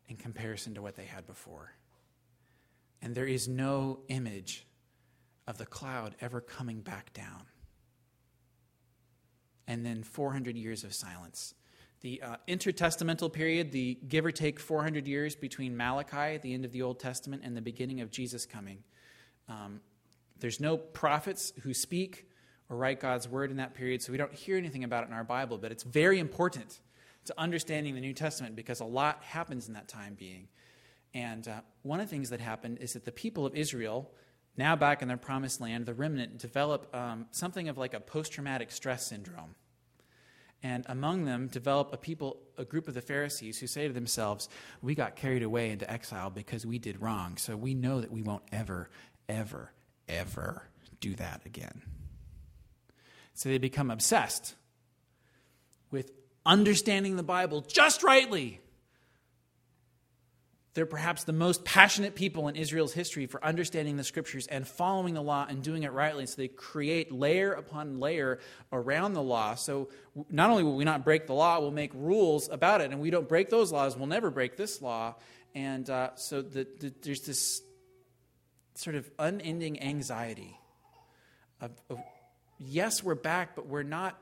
in 0.09 0.17
comparison 0.17 0.73
to 0.73 0.81
what 0.81 0.95
they 0.95 1.05
had 1.05 1.27
before. 1.27 1.73
And 3.01 3.13
there 3.13 3.27
is 3.27 3.47
no 3.47 3.99
image 4.07 4.65
of 5.45 5.59
the 5.59 5.65
cloud 5.67 6.15
ever 6.19 6.41
coming 6.41 6.81
back 6.81 7.13
down. 7.13 7.45
And 9.67 9.85
then 9.85 10.01
400 10.01 10.57
years 10.57 10.83
of 10.83 10.93
silence 10.93 11.53
the 12.03 12.21
uh, 12.21 12.35
intertestamental 12.49 13.31
period, 13.31 13.71
the 13.71 13.97
give 14.07 14.25
or 14.25 14.31
take 14.31 14.59
400 14.59 15.07
years 15.07 15.35
between 15.35 15.75
Malachi, 15.75 16.37
the 16.37 16.53
end 16.53 16.65
of 16.65 16.73
the 16.73 16.81
Old 16.81 16.99
Testament, 16.99 17.43
and 17.45 17.55
the 17.55 17.61
beginning 17.61 18.01
of 18.01 18.11
Jesus 18.11 18.45
coming. 18.45 18.83
Um, 19.47 19.79
there's 20.39 20.59
no 20.59 20.75
prophets 20.75 21.53
who 21.63 21.73
speak 21.73 22.27
or 22.69 22.75
write 22.75 22.99
God's 22.99 23.27
word 23.29 23.51
in 23.51 23.57
that 23.57 23.73
period, 23.73 24.01
so 24.01 24.11
we 24.11 24.17
don't 24.17 24.33
hear 24.33 24.57
anything 24.57 24.83
about 24.83 25.05
it 25.05 25.07
in 25.07 25.13
our 25.13 25.23
Bible, 25.23 25.57
but 25.57 25.71
it's 25.71 25.83
very 25.83 26.19
important 26.19 26.81
to 27.25 27.33
understanding 27.37 27.95
the 27.95 28.01
New 28.01 28.13
Testament 28.13 28.57
because 28.57 28.81
a 28.81 28.85
lot 28.85 29.23
happens 29.23 29.69
in 29.69 29.73
that 29.75 29.87
time 29.87 30.15
being. 30.19 30.49
And 31.13 31.47
uh, 31.47 31.61
one 31.83 32.01
of 32.01 32.07
the 32.07 32.11
things 32.11 32.31
that 32.31 32.41
happened 32.41 32.79
is 32.81 32.93
that 32.93 33.05
the 33.05 33.13
people 33.13 33.45
of 33.45 33.55
Israel, 33.55 34.11
now 34.57 34.75
back 34.75 35.01
in 35.01 35.07
their 35.07 35.15
promised 35.15 35.61
land, 35.61 35.85
the 35.85 35.93
remnant, 35.93 36.37
develop 36.37 36.93
um, 36.93 37.27
something 37.31 37.69
of 37.69 37.77
like 37.77 37.93
a 37.93 38.01
post 38.01 38.33
traumatic 38.33 38.71
stress 38.71 39.07
syndrome. 39.07 39.55
And 40.63 40.85
among 40.87 41.25
them 41.25 41.47
develop 41.47 41.93
a 41.93 41.97
people, 41.97 42.37
a 42.57 42.63
group 42.63 42.87
of 42.87 42.93
the 42.93 43.01
Pharisees 43.01 43.59
who 43.59 43.67
say 43.67 43.85
to 43.85 43.93
themselves, 43.93 44.47
We 44.81 44.95
got 44.95 45.17
carried 45.17 45.43
away 45.43 45.71
into 45.71 45.89
exile 45.91 46.29
because 46.29 46.65
we 46.65 46.79
did 46.79 47.01
wrong, 47.01 47.35
so 47.35 47.57
we 47.57 47.73
know 47.73 47.99
that 47.99 48.11
we 48.11 48.21
won't 48.21 48.43
ever, 48.51 48.89
ever, 49.27 49.73
ever 50.07 50.63
do 51.01 51.15
that 51.15 51.41
again. 51.45 51.81
So 53.33 53.49
they 53.49 53.57
become 53.57 53.91
obsessed 53.91 54.55
with 55.91 56.11
understanding 56.45 57.17
the 57.17 57.23
Bible 57.23 57.61
just 57.61 58.01
rightly. 58.01 58.61
They're 60.73 60.87
perhaps 60.87 61.23
the 61.23 61.33
most 61.33 61.63
passionate 61.63 62.15
people 62.15 62.47
in 62.47 62.55
Israel's 62.55 62.93
history 62.93 63.27
for 63.27 63.43
understanding 63.45 63.95
the 63.95 64.03
scriptures 64.03 64.47
and 64.47 64.67
following 64.67 65.13
the 65.13 65.21
law 65.21 65.45
and 65.47 65.61
doing 65.61 65.83
it 65.83 65.91
rightly. 65.91 66.25
So 66.25 66.35
they 66.37 66.47
create 66.47 67.11
layer 67.11 67.53
upon 67.53 67.99
layer 67.99 68.39
around 68.71 69.13
the 69.13 69.21
law. 69.21 69.53
So 69.53 69.89
not 70.31 70.49
only 70.49 70.63
will 70.63 70.75
we 70.75 70.83
not 70.83 71.03
break 71.03 71.27
the 71.27 71.33
law, 71.33 71.59
we'll 71.59 71.69
make 71.69 71.91
rules 71.93 72.49
about 72.49 72.81
it. 72.81 72.91
And 72.91 72.99
we 72.99 73.11
don't 73.11 73.29
break 73.29 73.49
those 73.49 73.71
laws, 73.71 73.95
we'll 73.95 74.07
never 74.07 74.31
break 74.31 74.57
this 74.57 74.81
law. 74.81 75.15
And 75.53 75.87
uh, 75.87 76.15
so 76.15 76.41
the, 76.41 76.67
the, 76.79 76.91
there's 77.03 77.21
this 77.21 77.61
sort 78.73 78.95
of 78.95 79.09
unending 79.19 79.79
anxiety 79.83 80.59
of, 81.61 81.71
of 81.91 81.99
yes, 82.57 83.03
we're 83.03 83.13
back, 83.13 83.55
but 83.55 83.67
we're 83.67 83.83
not 83.83 84.19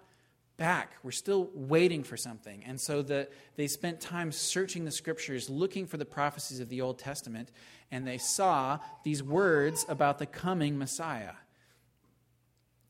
back. 0.57 0.93
We're 1.03 1.11
still 1.11 1.49
waiting 1.53 2.03
for 2.03 2.17
something. 2.17 2.63
And 2.65 2.79
so 2.79 3.01
the, 3.01 3.27
they 3.55 3.67
spent 3.67 3.99
time 3.99 4.31
searching 4.31 4.85
the 4.85 4.91
scriptures, 4.91 5.49
looking 5.49 5.87
for 5.87 5.97
the 5.97 6.05
prophecies 6.05 6.59
of 6.59 6.69
the 6.69 6.81
Old 6.81 6.99
Testament, 6.99 7.51
and 7.91 8.07
they 8.07 8.17
saw 8.17 8.79
these 9.03 9.23
words 9.23 9.85
about 9.89 10.19
the 10.19 10.25
coming 10.25 10.77
Messiah. 10.77 11.33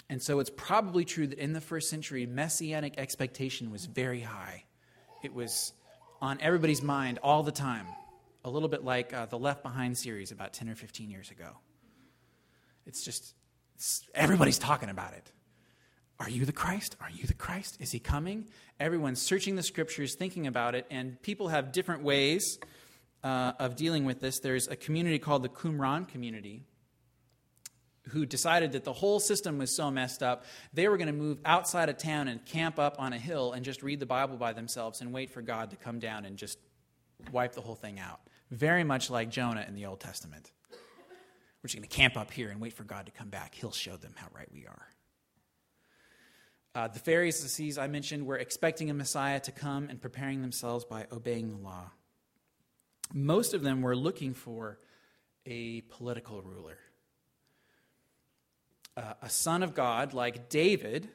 And 0.10 0.22
so 0.22 0.40
it's 0.40 0.50
probably 0.50 1.06
true 1.06 1.26
that 1.28 1.40
in 1.40 1.54
the 1.54 1.62
first 1.62 1.90
century, 1.90 2.26
messianic 2.26 2.98
expectation 2.98 3.72
was 3.72 3.86
very 3.86 4.20
high. 4.20 4.66
It 5.24 5.34
was 5.34 5.72
on 6.22 6.38
everybody's 6.42 6.82
mind 6.82 7.20
all 7.24 7.44
the 7.44 7.52
time, 7.52 7.88
a 8.44 8.50
little 8.50 8.68
bit 8.68 8.84
like 8.84 9.14
uh, 9.14 9.28
the 9.28 9.40
Left 9.40 9.64
Behind 9.64 9.98
series 9.98 10.32
about 10.32 10.52
10 10.54 10.68
or 10.68 10.76
15 10.76 11.10
years 11.10 11.32
ago. 11.32 11.58
It's 12.86 13.06
just, 13.06 13.34
it's, 13.76 14.04
everybody's 14.14 14.60
talking 14.60 14.90
about 14.90 15.14
it. 15.14 15.32
Are 16.22 16.30
you 16.30 16.46
the 16.46 16.52
Christ? 16.52 16.96
Are 17.02 17.10
you 17.10 17.26
the 17.26 17.34
Christ? 17.34 17.78
Is 17.80 17.92
he 17.92 17.98
coming? 17.98 18.46
Everyone's 18.80 19.20
searching 19.20 19.56
the 19.56 19.64
scriptures, 19.64 20.14
thinking 20.14 20.46
about 20.46 20.76
it, 20.76 20.86
and 20.92 21.20
people 21.24 21.48
have 21.48 21.72
different 21.72 22.04
ways 22.04 22.60
uh, 23.24 23.54
of 23.58 23.76
dealing 23.76 24.06
with 24.06 24.20
this. 24.20 24.38
There's 24.38 24.68
a 24.68 24.76
community 24.76 25.18
called 25.18 25.42
the 25.42 25.50
Qumran 25.50 26.08
community 26.08 26.62
who 28.10 28.28
decided 28.28 28.74
that 28.74 28.84
the 28.84 28.94
whole 28.94 29.20
system 29.20 29.58
was 29.58 29.76
so 29.76 29.90
messed 29.90 30.22
up, 30.22 30.46
they 30.72 30.88
were 30.88 30.98
going 30.98 31.08
to 31.08 31.14
move 31.14 31.40
outside 31.44 31.90
of 31.90 31.98
town 31.98 32.28
and 32.28 32.46
camp 32.46 32.78
up 32.78 32.98
on 33.00 33.14
a 33.14 33.18
hill 33.18 33.54
and 33.54 33.66
just 33.66 33.82
read 33.82 34.00
the 34.00 34.06
Bible 34.06 34.38
by 34.38 34.54
themselves 34.54 35.02
and 35.02 35.12
wait 35.12 35.32
for 35.32 35.42
God 35.42 35.72
to 35.72 35.76
come 35.76 35.98
down 35.98 36.26
and 36.26 36.38
just 36.38 36.60
wipe 37.32 37.54
the 37.54 37.62
whole 37.62 37.74
thing 37.74 38.00
out. 38.00 38.20
Very 38.52 38.84
much 38.84 39.10
like 39.10 39.32
Jonah 39.32 39.66
in 39.68 39.74
the 39.74 39.88
Old 39.88 40.00
Testament. 40.00 40.52
We're 40.70 41.68
just 41.68 41.76
going 41.78 41.90
to 41.90 41.96
camp 41.96 42.16
up 42.16 42.30
here 42.30 42.52
and 42.52 42.62
wait 42.62 42.74
for 42.74 42.84
God 42.84 43.08
to 43.08 43.12
come 43.12 43.30
back. 43.30 43.56
He'll 43.56 43.72
show 43.72 43.98
them 43.98 44.14
how 44.16 44.28
right 44.36 44.50
we 44.54 44.68
are. 44.68 44.88
Uh, 46.74 46.88
the 46.88 47.00
Pharisees 47.00 47.78
I 47.78 47.88
mentioned 47.88 48.26
were 48.26 48.38
expecting 48.38 48.90
a 48.90 48.94
Messiah 48.94 49.40
to 49.42 49.52
come 49.52 49.90
and 49.90 50.02
preparing 50.02 50.42
themselves 50.42 50.86
by 50.86 51.06
obeying 51.12 51.50
the 51.50 51.58
law. 51.58 51.92
Most 53.14 53.54
of 53.54 53.62
them 53.62 53.82
were 53.82 53.96
looking 53.96 54.34
for 54.34 54.80
a 55.46 55.82
political 55.82 56.42
ruler. 56.42 56.78
Uh, 58.96 59.14
a 59.22 59.30
son 59.30 59.64
of 59.64 59.74
God, 59.74 60.14
like 60.14 60.50
David, 60.50 61.10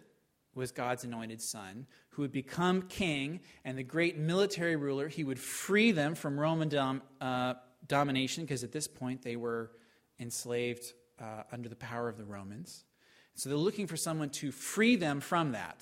was 0.54 0.72
God's 0.72 1.04
anointed 1.04 1.40
son, 1.40 1.86
who 2.10 2.22
would 2.22 2.32
become 2.32 2.82
king 2.82 3.40
and 3.64 3.78
the 3.78 3.82
great 3.82 4.16
military 4.16 4.76
ruler. 4.76 5.08
He 5.08 5.24
would 5.24 5.38
free 5.38 5.92
them 5.92 6.14
from 6.14 6.40
Roman 6.40 6.68
dom, 6.68 7.02
uh, 7.20 7.54
domination, 7.86 8.44
because 8.44 8.64
at 8.64 8.72
this 8.72 8.88
point 8.88 9.22
they 9.22 9.36
were 9.36 9.70
enslaved 10.18 10.92
uh, 11.20 11.42
under 11.52 11.68
the 11.68 11.76
power 11.76 12.08
of 12.08 12.16
the 12.16 12.24
Romans. 12.24 12.84
So 13.36 13.48
they're 13.48 13.58
looking 13.58 13.86
for 13.86 13.96
someone 13.96 14.30
to 14.30 14.50
free 14.50 14.96
them 14.96 15.20
from 15.20 15.52
that. 15.52 15.80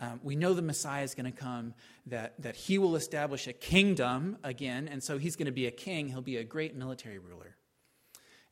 Um, 0.00 0.20
we 0.22 0.36
know 0.36 0.52
the 0.54 0.62
Messiah 0.62 1.02
is 1.02 1.14
going 1.14 1.32
to 1.32 1.36
come, 1.36 1.74
that, 2.06 2.40
that 2.42 2.54
he 2.54 2.78
will 2.78 2.94
establish 2.94 3.46
a 3.48 3.52
kingdom 3.52 4.36
again, 4.44 4.88
and 4.88 5.02
so 5.02 5.18
he's 5.18 5.34
going 5.34 5.46
to 5.46 5.52
be 5.52 5.66
a 5.66 5.72
king. 5.72 6.08
He'll 6.08 6.20
be 6.20 6.36
a 6.36 6.44
great 6.44 6.76
military 6.76 7.18
ruler. 7.18 7.56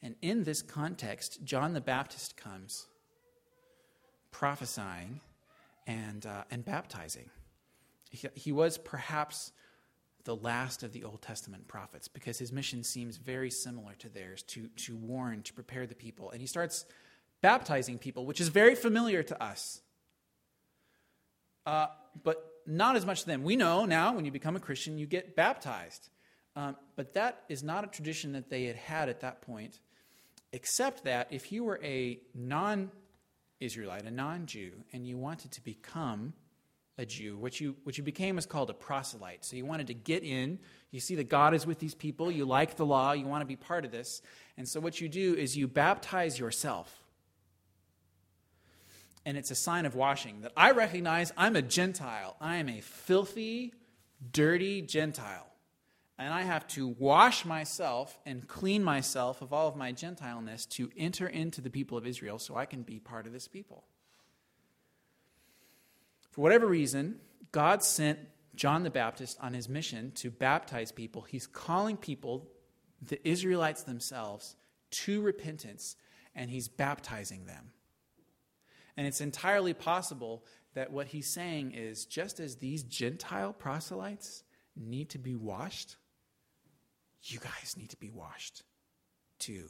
And 0.02 0.16
in 0.22 0.44
this 0.44 0.62
context, 0.62 1.44
John 1.44 1.72
the 1.72 1.80
Baptist 1.80 2.36
comes 2.36 2.86
prophesying 4.30 5.20
and, 5.86 6.26
uh, 6.26 6.44
and 6.50 6.64
baptizing. 6.64 7.30
He, 8.10 8.28
he 8.34 8.52
was 8.52 8.76
perhaps 8.76 9.52
the 10.24 10.36
last 10.36 10.82
of 10.82 10.92
the 10.92 11.04
Old 11.04 11.22
Testament 11.22 11.68
prophets 11.68 12.08
because 12.08 12.38
his 12.38 12.52
mission 12.52 12.82
seems 12.82 13.16
very 13.16 13.50
similar 13.50 13.94
to 14.00 14.08
theirs 14.08 14.42
to, 14.48 14.68
to 14.76 14.96
warn, 14.96 15.42
to 15.42 15.52
prepare 15.52 15.86
the 15.86 15.94
people. 15.94 16.30
And 16.30 16.40
he 16.40 16.46
starts 16.46 16.84
baptizing 17.52 17.96
people, 17.96 18.26
which 18.26 18.40
is 18.40 18.48
very 18.48 18.74
familiar 18.74 19.22
to 19.22 19.40
us. 19.40 19.80
Uh, 21.64 21.86
but 22.24 22.38
not 22.66 22.96
as 22.96 23.06
much 23.06 23.20
to 23.20 23.26
them. 23.28 23.44
We 23.44 23.54
know 23.54 23.84
now 23.84 24.12
when 24.16 24.24
you 24.24 24.32
become 24.32 24.56
a 24.56 24.64
Christian, 24.68 24.98
you 24.98 25.06
get 25.06 25.36
baptized. 25.36 26.08
Um, 26.56 26.74
but 26.96 27.14
that 27.14 27.44
is 27.48 27.62
not 27.62 27.84
a 27.84 27.86
tradition 27.86 28.32
that 28.32 28.50
they 28.50 28.64
had 28.64 28.74
had 28.74 29.08
at 29.08 29.20
that 29.20 29.42
point, 29.42 29.78
except 30.52 31.04
that 31.04 31.28
if 31.30 31.52
you 31.52 31.62
were 31.62 31.78
a 31.84 32.18
non 32.34 32.90
Israelite, 33.60 34.06
a 34.06 34.10
non 34.10 34.46
Jew, 34.46 34.72
and 34.92 35.06
you 35.06 35.16
wanted 35.16 35.52
to 35.52 35.62
become 35.62 36.32
a 36.98 37.06
Jew, 37.06 37.36
what 37.38 37.60
you, 37.60 37.76
what 37.84 37.96
you 37.96 38.02
became 38.02 38.38
is 38.38 38.46
called 38.46 38.70
a 38.70 38.74
proselyte. 38.74 39.44
So 39.44 39.54
you 39.54 39.66
wanted 39.66 39.86
to 39.86 39.94
get 39.94 40.24
in, 40.24 40.58
you 40.90 40.98
see 40.98 41.14
that 41.14 41.28
God 41.28 41.54
is 41.54 41.64
with 41.64 41.78
these 41.78 41.94
people, 41.94 42.28
you 42.28 42.44
like 42.44 42.74
the 42.74 42.86
law, 42.86 43.12
you 43.12 43.26
want 43.26 43.42
to 43.42 43.46
be 43.46 43.54
part 43.54 43.84
of 43.84 43.92
this. 43.92 44.20
And 44.56 44.66
so 44.66 44.80
what 44.80 45.00
you 45.00 45.08
do 45.08 45.34
is 45.34 45.56
you 45.56 45.68
baptize 45.68 46.40
yourself 46.40 47.05
and 49.26 49.36
it's 49.36 49.50
a 49.50 49.56
sign 49.56 49.84
of 49.86 49.96
washing 49.96 50.42
that 50.42 50.52
I 50.56 50.70
recognize 50.70 51.32
I'm 51.36 51.56
a 51.56 51.62
Gentile. 51.62 52.36
I 52.40 52.56
am 52.56 52.68
a 52.68 52.80
filthy, 52.80 53.74
dirty 54.32 54.82
Gentile. 54.82 55.48
And 56.16 56.32
I 56.32 56.42
have 56.42 56.66
to 56.68 56.86
wash 56.86 57.44
myself 57.44 58.16
and 58.24 58.46
clean 58.46 58.84
myself 58.84 59.42
of 59.42 59.52
all 59.52 59.66
of 59.66 59.76
my 59.76 59.90
Gentileness 59.90 60.64
to 60.66 60.90
enter 60.96 61.26
into 61.26 61.60
the 61.60 61.70
people 61.70 61.98
of 61.98 62.06
Israel 62.06 62.38
so 62.38 62.56
I 62.56 62.66
can 62.66 62.82
be 62.82 63.00
part 63.00 63.26
of 63.26 63.32
this 63.32 63.48
people. 63.48 63.84
For 66.30 66.40
whatever 66.40 66.66
reason, 66.66 67.16
God 67.50 67.82
sent 67.82 68.20
John 68.54 68.84
the 68.84 68.90
Baptist 68.90 69.38
on 69.42 69.54
his 69.54 69.68
mission 69.68 70.12
to 70.12 70.30
baptize 70.30 70.92
people. 70.92 71.22
He's 71.22 71.48
calling 71.48 71.96
people, 71.96 72.48
the 73.02 73.28
Israelites 73.28 73.82
themselves, 73.82 74.54
to 74.92 75.20
repentance, 75.20 75.96
and 76.34 76.48
he's 76.48 76.68
baptizing 76.68 77.46
them. 77.46 77.72
And 78.96 79.06
it's 79.06 79.20
entirely 79.20 79.74
possible 79.74 80.44
that 80.74 80.92
what 80.92 81.08
he's 81.08 81.26
saying 81.26 81.72
is 81.72 82.04
just 82.04 82.40
as 82.40 82.56
these 82.56 82.82
Gentile 82.82 83.52
proselytes 83.52 84.42
need 84.76 85.10
to 85.10 85.18
be 85.18 85.34
washed, 85.34 85.96
you 87.22 87.38
guys 87.38 87.74
need 87.76 87.90
to 87.90 87.96
be 87.96 88.10
washed 88.10 88.62
too. 89.38 89.68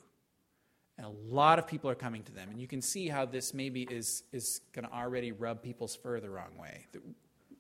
And 0.99 1.07
a 1.07 1.11
lot 1.11 1.59
of 1.59 1.67
people 1.67 1.91
are 1.91 1.95
coming 1.95 2.23
to 2.25 2.33
them. 2.33 2.49
And 2.51 2.61
you 2.61 2.67
can 2.67 2.81
see 2.81 3.09
how 3.09 3.27
this 3.27 3.53
maybe 3.53 3.83
is, 3.83 4.23
is 4.33 4.61
going 4.73 4.87
to 4.87 4.93
already 4.93 5.33
rub 5.33 5.63
people's 5.63 5.95
fur 5.95 6.21
the 6.21 6.31
wrong 6.31 6.57
way. 6.59 6.87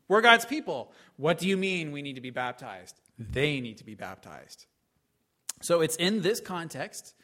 We're 0.08 0.22
God's 0.22 0.46
people. 0.46 0.92
What 1.16 1.38
do 1.38 1.48
you 1.48 1.56
mean 1.56 1.92
we 1.92 2.02
need 2.02 2.14
to 2.14 2.20
be 2.20 2.30
baptized? 2.30 2.98
They 3.18 3.60
need 3.60 3.78
to 3.78 3.84
be 3.84 3.94
baptized. 3.94 4.66
So 5.62 5.80
it's 5.80 5.96
in 5.96 6.22
this 6.22 6.40
context 6.40 7.14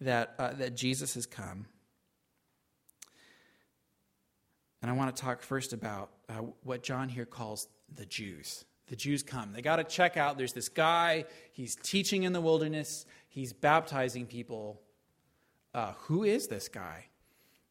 that, 0.00 0.34
uh, 0.38 0.52
that 0.54 0.76
Jesus 0.76 1.14
has 1.14 1.26
come. 1.26 1.66
And 4.82 4.90
I 4.90 4.94
want 4.94 5.14
to 5.14 5.22
talk 5.22 5.42
first 5.42 5.72
about 5.72 6.10
uh, 6.28 6.34
what 6.62 6.82
John 6.82 7.08
here 7.08 7.26
calls 7.26 7.68
the 7.94 8.06
Jews. 8.06 8.64
The 8.88 8.96
Jews 8.96 9.22
come. 9.22 9.52
They 9.52 9.62
got 9.62 9.76
to 9.76 9.84
check 9.84 10.16
out 10.16 10.38
there's 10.38 10.52
this 10.52 10.68
guy, 10.68 11.24
he's 11.52 11.76
teaching 11.76 12.22
in 12.22 12.32
the 12.32 12.40
wilderness, 12.40 13.06
he's 13.28 13.52
baptizing 13.52 14.26
people. 14.26 14.80
Uh, 15.74 15.92
who 16.02 16.24
is 16.24 16.48
this 16.48 16.68
guy? 16.68 17.06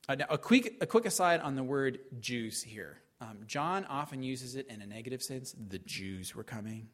Uh, 0.07 0.15
now, 0.15 0.25
a, 0.29 0.37
quick, 0.37 0.77
a 0.79 0.85
quick 0.85 1.05
aside 1.05 1.41
on 1.41 1.55
the 1.55 1.63
word 1.63 1.99
Jews 2.19 2.61
here. 2.61 3.01
Um, 3.19 3.39
John 3.47 3.85
often 3.85 4.21
uses 4.21 4.55
it 4.55 4.67
in 4.67 4.81
a 4.81 4.85
negative 4.85 5.23
sense. 5.23 5.55
The 5.69 5.79
Jews 5.79 6.35
were 6.35 6.43
coming. 6.43 6.89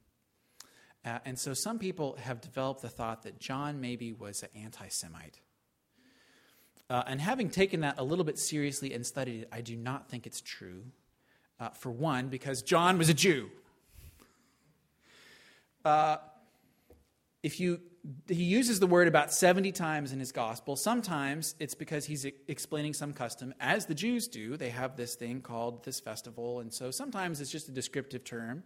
Uh, 1.05 1.19
and 1.25 1.37
so 1.37 1.53
some 1.53 1.79
people 1.79 2.15
have 2.21 2.39
developed 2.39 2.81
the 2.81 2.89
thought 2.89 3.23
that 3.23 3.39
John 3.39 3.81
maybe 3.81 4.13
was 4.13 4.41
an 4.43 4.49
anti 4.55 4.87
Semite. 4.87 5.39
Uh, 6.93 7.01
and 7.07 7.19
having 7.19 7.49
taken 7.49 7.79
that 7.79 7.95
a 7.97 8.03
little 8.03 8.23
bit 8.23 8.37
seriously 8.37 8.93
and 8.93 9.03
studied 9.03 9.41
it, 9.41 9.49
I 9.51 9.61
do 9.61 9.75
not 9.75 10.09
think 10.09 10.27
it's 10.27 10.41
true. 10.41 10.83
Uh, 11.59 11.69
for 11.69 11.89
one, 11.89 12.27
because 12.27 12.61
John 12.61 12.99
was 12.99 13.09
a 13.09 13.15
Jew. 13.15 13.49
Uh, 15.83 16.17
if 17.41 17.59
you 17.59 17.81
he 18.27 18.43
uses 18.43 18.79
the 18.79 18.85
word 18.85 19.07
about 19.07 19.33
70 19.33 19.71
times 19.71 20.11
in 20.11 20.19
his 20.19 20.33
gospel. 20.33 20.75
Sometimes 20.75 21.55
it's 21.57 21.73
because 21.73 22.05
he's 22.05 22.25
explaining 22.49 22.93
some 22.93 23.13
custom, 23.13 23.53
as 23.61 23.85
the 23.85 23.95
Jews 23.95 24.27
do. 24.27 24.57
They 24.57 24.71
have 24.71 24.97
this 24.97 25.15
thing 25.15 25.39
called 25.41 25.85
this 25.85 26.01
festival, 26.01 26.59
and 26.59 26.71
so 26.71 26.91
sometimes 26.91 27.39
it's 27.39 27.49
just 27.49 27.69
a 27.69 27.71
descriptive 27.71 28.25
term. 28.25 28.63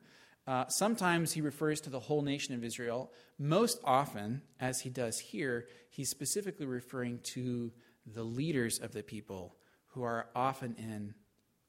Uh, 0.48 0.66
sometimes 0.70 1.34
he 1.34 1.42
refers 1.42 1.80
to 1.82 1.92
the 1.92 2.00
whole 2.00 2.24
nation 2.24 2.56
of 2.56 2.64
Israel. 2.64 3.12
Most 3.38 3.80
often, 3.84 4.42
as 4.60 4.82
he 4.82 4.90
does 4.90 5.20
here, 5.20 5.68
he's 5.92 6.10
specifically 6.10 6.66
referring 6.66 7.20
to 7.20 7.72
the 8.14 8.24
leaders 8.24 8.80
of 8.80 8.92
the 8.92 9.04
people 9.04 9.56
who 9.88 10.04
are 10.04 10.28
often 10.36 10.76
in 10.78 11.14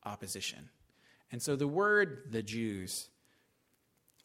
opposition. 0.05 0.69
And 1.31 1.43
so 1.43 1.57
the 1.57 1.69
word 1.69 2.29
the 2.31 2.43
Jews 2.43 3.11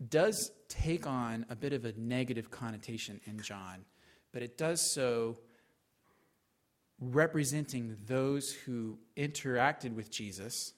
does 0.10 0.52
take 0.70 1.08
on 1.08 1.46
a 1.50 1.56
bit 1.56 1.74
of 1.74 1.86
a 1.86 1.94
negative 1.98 2.50
connotation 2.50 3.20
in 3.26 3.40
John, 3.40 3.86
but 4.32 4.42
it 4.42 4.58
does 4.58 4.82
so 4.82 5.38
representing 7.00 7.98
those 8.06 8.52
who 8.52 8.98
interacted 9.18 9.94
with 9.94 10.10
Jesus 10.10 10.74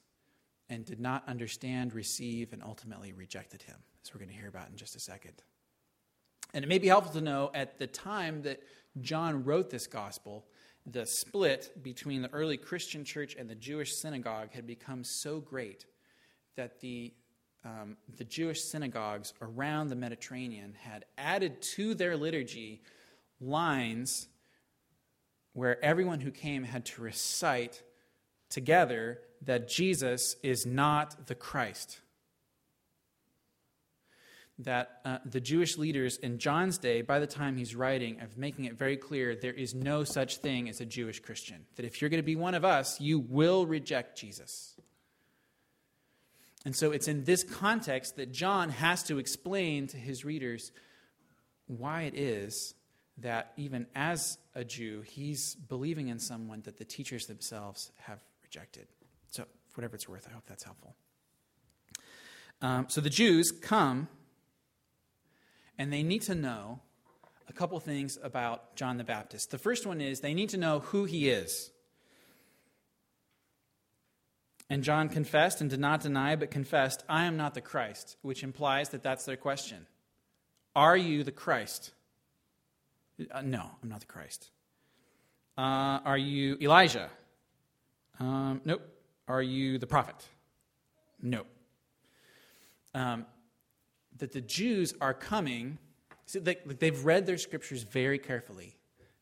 and 0.69 0.83
did 0.85 0.99
not 0.99 1.23
understand, 1.27 1.93
receive, 1.93 2.51
and 2.53 2.63
ultimately 2.63 3.13
rejected 3.13 3.61
him, 3.61 3.75
as 4.03 4.13
we're 4.13 4.19
going 4.19 4.31
to 4.31 4.35
hear 4.35 4.47
about 4.47 4.69
in 4.69 4.75
just 4.75 4.95
a 4.95 4.99
second. 4.99 5.43
And 6.53 6.63
it 6.63 6.67
may 6.67 6.79
be 6.79 6.87
helpful 6.87 7.13
to 7.13 7.21
know 7.21 7.51
at 7.53 7.77
the 7.77 7.87
time 7.87 8.41
that 8.43 8.61
John 9.01 9.43
wrote 9.43 9.69
this 9.69 9.87
gospel, 9.87 10.45
the 10.85 11.05
split 11.05 11.81
between 11.81 12.21
the 12.21 12.31
early 12.31 12.57
Christian 12.57 13.03
church 13.03 13.35
and 13.37 13.49
the 13.49 13.55
Jewish 13.55 13.95
synagogue 13.95 14.51
had 14.51 14.67
become 14.67 15.03
so 15.03 15.39
great 15.39 15.85
that 16.55 16.79
the 16.79 17.13
um, 17.63 17.97
the 18.17 18.23
Jewish 18.23 18.61
synagogues 18.61 19.33
around 19.41 19.87
the 19.87 19.95
Mediterranean 19.95 20.75
had 20.79 21.05
added 21.17 21.63
to 21.63 21.95
their 21.95 22.15
liturgy 22.15 22.83
lines 23.41 24.27
where 25.53 25.83
everyone 25.83 26.19
who 26.19 26.29
came 26.29 26.63
had 26.63 26.85
to 26.85 27.01
recite 27.01 27.81
together 28.49 29.19
that 29.41 29.67
Jesus 29.67 30.35
is 30.43 30.65
not 30.65 31.25
the 31.25 31.33
Christ. 31.33 32.01
That 34.59 35.01
uh, 35.03 35.17
the 35.25 35.41
Jewish 35.41 35.77
leaders 35.77 36.15
in 36.17 36.39
John's 36.39 36.77
day, 36.77 37.01
by 37.01 37.19
the 37.19 37.27
time 37.27 37.57
he's 37.57 37.75
writing, 37.75 38.21
of 38.21 38.37
making 38.37 38.65
it 38.65 38.77
very 38.77 38.95
clear 38.95 39.35
there 39.35 39.53
is 39.53 39.75
no 39.75 40.05
such 40.05 40.37
thing 40.37 40.69
as 40.69 40.79
a 40.79 40.85
Jewish 40.85 41.19
Christian. 41.19 41.65
That 41.75 41.85
if 41.85 42.01
you're 42.01 42.09
going 42.09 42.21
to 42.21 42.23
be 42.23 42.37
one 42.37 42.55
of 42.55 42.63
us, 42.63 43.01
you 43.01 43.19
will 43.19 43.65
reject 43.65 44.17
Jesus. 44.17 44.75
And 46.63 46.75
so 46.75 46.91
it's 46.91 47.07
in 47.07 47.25
this 47.25 47.43
context 47.43 48.15
that 48.15 48.31
John 48.31 48.69
has 48.69 49.03
to 49.03 49.19
explain 49.19 49.87
to 49.87 49.97
his 49.97 50.23
readers 50.23 50.71
why 51.67 52.03
it 52.03 52.15
is 52.15 52.73
that 53.19 53.53
even 53.57 53.87
as 53.95 54.37
a 54.55 54.63
Jew, 54.63 55.01
he's 55.01 55.55
believing 55.55 56.07
in 56.07 56.19
someone 56.19 56.61
that 56.61 56.77
the 56.77 56.85
teachers 56.85 57.25
themselves 57.25 57.91
have 57.99 58.19
rejected. 58.43 58.87
So, 59.31 59.45
whatever 59.75 59.95
it's 59.95 60.09
worth, 60.09 60.27
I 60.29 60.33
hope 60.33 60.43
that's 60.47 60.63
helpful. 60.63 60.95
Um, 62.61 62.85
so 62.89 63.01
the 63.01 63.09
Jews 63.09 63.51
come 63.51 64.07
and 65.77 65.91
they 65.91 66.03
need 66.03 66.21
to 66.23 66.35
know 66.35 66.79
a 67.47 67.53
couple 67.53 67.79
things 67.79 68.17
about 68.23 68.75
John 68.75 68.97
the 68.97 69.03
Baptist. 69.03 69.51
The 69.51 69.57
first 69.57 69.85
one 69.85 70.01
is 70.01 70.19
they 70.19 70.33
need 70.33 70.49
to 70.49 70.57
know 70.57 70.79
who 70.79 71.05
he 71.05 71.29
is. 71.29 71.71
And 74.69 74.83
John 74.83 75.09
confessed 75.09 75.61
and 75.61 75.69
did 75.69 75.79
not 75.79 76.01
deny, 76.01 76.35
but 76.35 76.49
confessed, 76.49 77.03
I 77.07 77.25
am 77.25 77.37
not 77.37 77.53
the 77.53 77.61
Christ, 77.61 78.17
which 78.23 78.43
implies 78.43 78.89
that 78.89 79.03
that's 79.03 79.25
their 79.25 79.37
question. 79.37 79.85
Are 80.75 80.97
you 80.97 81.23
the 81.23 81.31
Christ? 81.31 81.91
Uh, 83.31 83.41
no, 83.41 83.69
I'm 83.81 83.89
not 83.89 83.99
the 83.99 84.07
Christ. 84.07 84.49
Uh, 85.57 85.99
are 86.03 86.17
you 86.17 86.57
Elijah? 86.59 87.09
Um, 88.19 88.61
nope. 88.65 88.81
Are 89.27 89.41
you 89.41 89.77
the 89.77 89.87
prophet? 89.87 90.15
Nope. 91.21 91.47
Um, 92.93 93.25
that 94.17 94.31
the 94.31 94.41
Jews 94.41 94.93
are 95.01 95.13
coming, 95.13 95.77
they, 96.33 96.57
they've 96.65 97.05
read 97.05 97.25
their 97.25 97.37
scriptures 97.37 97.83
very 97.83 98.19
carefully. 98.19 98.77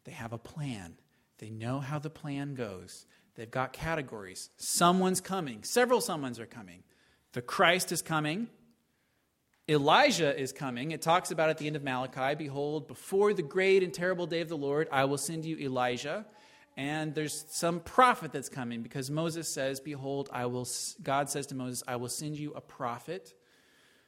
They 0.05 0.11
have 0.11 0.33
a 0.33 0.37
plan, 0.37 0.95
they 1.39 1.49
know 1.49 1.79
how 1.79 1.99
the 1.99 2.09
plan 2.09 2.55
goes. 2.55 3.05
They've 3.35 3.49
got 3.49 3.73
categories. 3.73 4.51
Someone's 4.57 5.19
coming. 5.19 5.63
Several 5.63 5.99
someones 5.99 6.39
are 6.39 6.45
coming. 6.45 6.83
The 7.31 7.41
Christ 7.41 7.91
is 7.91 8.03
coming. 8.03 8.47
Elijah 9.67 10.37
is 10.39 10.51
coming. 10.51 10.91
It 10.91 11.01
talks 11.01 11.31
about 11.31 11.49
at 11.49 11.57
the 11.57 11.67
end 11.67 11.75
of 11.75 11.83
Malachi 11.83 12.35
Behold, 12.35 12.87
before 12.87 13.33
the 13.33 13.41
great 13.41 13.81
and 13.81 13.93
terrible 13.93 14.27
day 14.27 14.41
of 14.41 14.49
the 14.49 14.57
Lord, 14.57 14.87
I 14.91 15.05
will 15.05 15.17
send 15.17 15.45
you 15.45 15.57
Elijah. 15.57 16.25
And 16.75 17.15
there's 17.15 17.45
some 17.49 17.79
prophet 17.79 18.31
that's 18.31 18.49
coming 18.49 18.81
because 18.81 19.09
Moses 19.09 19.47
says, 19.47 19.79
Behold, 19.79 20.29
I 20.33 20.47
will, 20.47 20.67
God 21.01 21.29
says 21.29 21.47
to 21.47 21.55
Moses, 21.55 21.83
I 21.87 21.95
will 21.95 22.09
send 22.09 22.37
you 22.37 22.53
a 22.53 22.61
prophet 22.61 23.33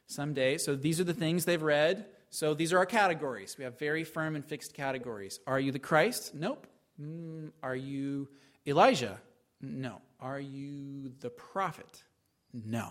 someday. 0.07 0.57
So 0.57 0.75
these 0.75 0.99
are 0.99 1.03
the 1.03 1.13
things 1.13 1.45
they've 1.45 1.61
read. 1.61 2.05
So 2.29 2.53
these 2.53 2.73
are 2.73 2.77
our 2.77 2.85
categories. 2.85 3.55
We 3.57 3.63
have 3.63 3.79
very 3.79 4.03
firm 4.03 4.35
and 4.35 4.43
fixed 4.43 4.73
categories. 4.73 5.39
Are 5.47 5.59
you 5.59 5.71
the 5.71 5.79
Christ? 5.79 6.35
Nope. 6.35 6.67
Mm, 7.01 7.51
are 7.63 7.75
you 7.75 8.27
Elijah? 8.67 9.19
No. 9.61 10.01
Are 10.19 10.39
you 10.39 11.11
the 11.19 11.29
prophet? 11.29 12.03
No. 12.53 12.89